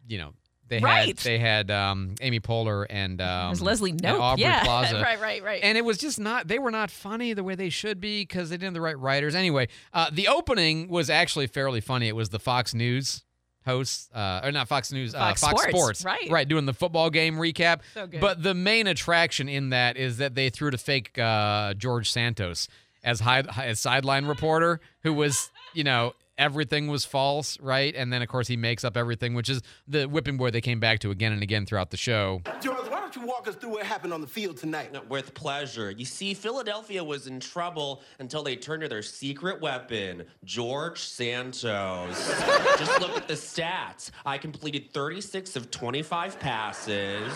[0.07, 0.33] you know
[0.67, 1.07] they Right.
[1.07, 4.63] had they had um, Amy Poehler and um, Leslie and Aubrey yeah.
[4.65, 5.59] Plaza, Right, right, right.
[5.63, 8.49] And it was just not they were not funny the way they should be because
[8.49, 9.35] they didn't have the right writers.
[9.35, 12.07] Anyway, uh, the opening was actually fairly funny.
[12.07, 13.23] It was the Fox News
[13.65, 16.29] hosts, uh, or not Fox News, Fox uh, Fox Sports, Sports, right.
[16.29, 17.79] Right, doing the football game recap.
[17.93, 18.19] So good.
[18.19, 22.67] But the main attraction in that is that they threw to fake uh, George Santos
[23.03, 27.95] as high, as sideline reporter, who was, you know, everything was false, right?
[27.95, 30.79] And then of course he makes up everything, which is the whipping boy they came
[30.79, 32.41] back to again and again throughout the show.
[32.61, 34.91] George, why don't you walk us through what happened on the field tonight?
[35.09, 35.91] With pleasure.
[35.91, 42.27] You see, Philadelphia was in trouble until they turned to their secret weapon, George Santos.
[42.77, 44.11] Just look at the stats.
[44.25, 47.33] I completed 36 of 25 passes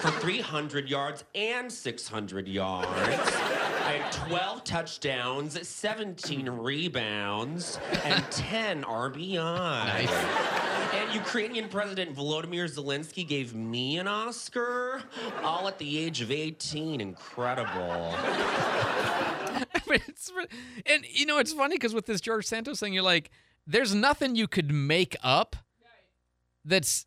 [0.00, 3.69] for 300 yards and 600 yards.
[4.02, 9.34] I 12 touchdowns, 17 rebounds, and 10 RBI.
[9.34, 10.10] Nice.
[10.94, 15.02] And Ukrainian President Volodymyr Zelensky gave me an Oscar,
[15.42, 17.00] all at the age of 18.
[17.00, 18.14] Incredible.
[19.86, 20.30] But it's
[20.86, 23.30] and you know it's funny because with this George Santos thing, you're like,
[23.66, 25.56] there's nothing you could make up
[26.64, 27.06] that's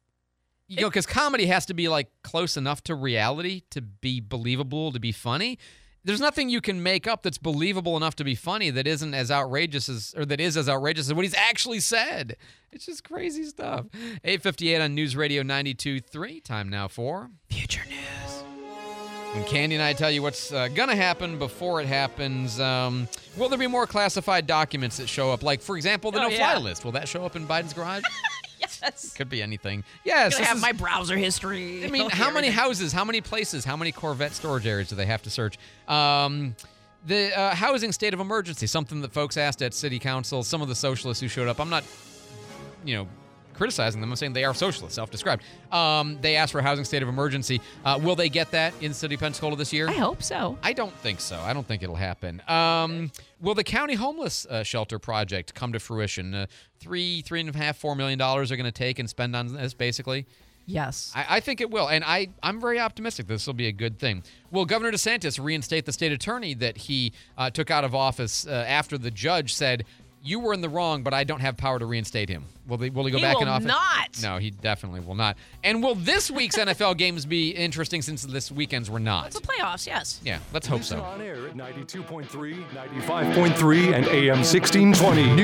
[0.68, 4.92] you know because comedy has to be like close enough to reality to be believable
[4.92, 5.58] to be funny.
[6.06, 9.32] There's nothing you can make up that's believable enough to be funny that isn't as
[9.32, 12.36] outrageous as or that is as outrageous as what he's actually said.
[12.72, 13.86] It's just crazy stuff.
[14.24, 16.44] 858 on News Radio 92.3.
[16.44, 18.44] Time now for Future News.
[19.34, 23.08] When Candy and I tell you what's uh, going to happen before it happens, um,
[23.38, 25.42] will there be more classified documents that show up?
[25.42, 26.58] Like, for example, the Oh, no-fly yeah.
[26.60, 26.86] list.
[26.86, 28.04] Will that show up in Biden's garage?
[28.82, 29.14] yes.
[29.14, 29.84] Could be anything.
[30.04, 30.34] Yes.
[30.34, 31.86] Gonna have is- my browser history.
[31.86, 35.06] I mean, how many houses, how many places, how many Corvette storage areas do they
[35.06, 35.58] have to search?
[35.88, 36.56] Um,
[37.06, 40.44] the uh, housing state of emergency, something that folks asked at city council.
[40.44, 41.84] Some of the socialists who showed up, I'm not,
[42.86, 43.08] you know,
[43.54, 44.12] criticizing them.
[44.12, 45.44] I'm saying they are socialists, self-described.
[45.72, 47.62] Um, they asked for a housing state of emergency.
[47.86, 49.90] Uh, will they get that in city of Pensacola this year?
[49.90, 50.58] I hope so.
[50.64, 51.40] I don't think so.
[51.40, 52.42] I don't think it'll happen.
[52.48, 56.34] Um, will the county homeless uh, shelter project come to fruition?
[56.34, 56.46] Uh,
[56.80, 59.54] three, three and a half, four million dollars are going to take and spend on
[59.54, 60.26] this, basically.
[60.66, 61.12] Yes.
[61.14, 64.00] I, I think it will, and I I'm very optimistic this will be a good
[64.00, 64.24] thing.
[64.50, 68.52] Will Governor DeSantis reinstate the state attorney that he uh, took out of office uh,
[68.68, 69.84] after the judge said
[70.24, 72.46] you were in the wrong, but I don't have power to reinstate him?
[72.66, 73.68] Will they, will he go He back will in office?
[73.68, 74.22] not.
[74.24, 75.36] No, he definitely will not.
[75.66, 79.28] And will this week's NFL games be interesting since this weekend's were not?
[79.28, 80.22] It's The playoffs, yes.
[80.24, 81.04] Yeah, let's hope Listen so.
[81.04, 85.36] on air at 92.3, 95.3, and AM 1620.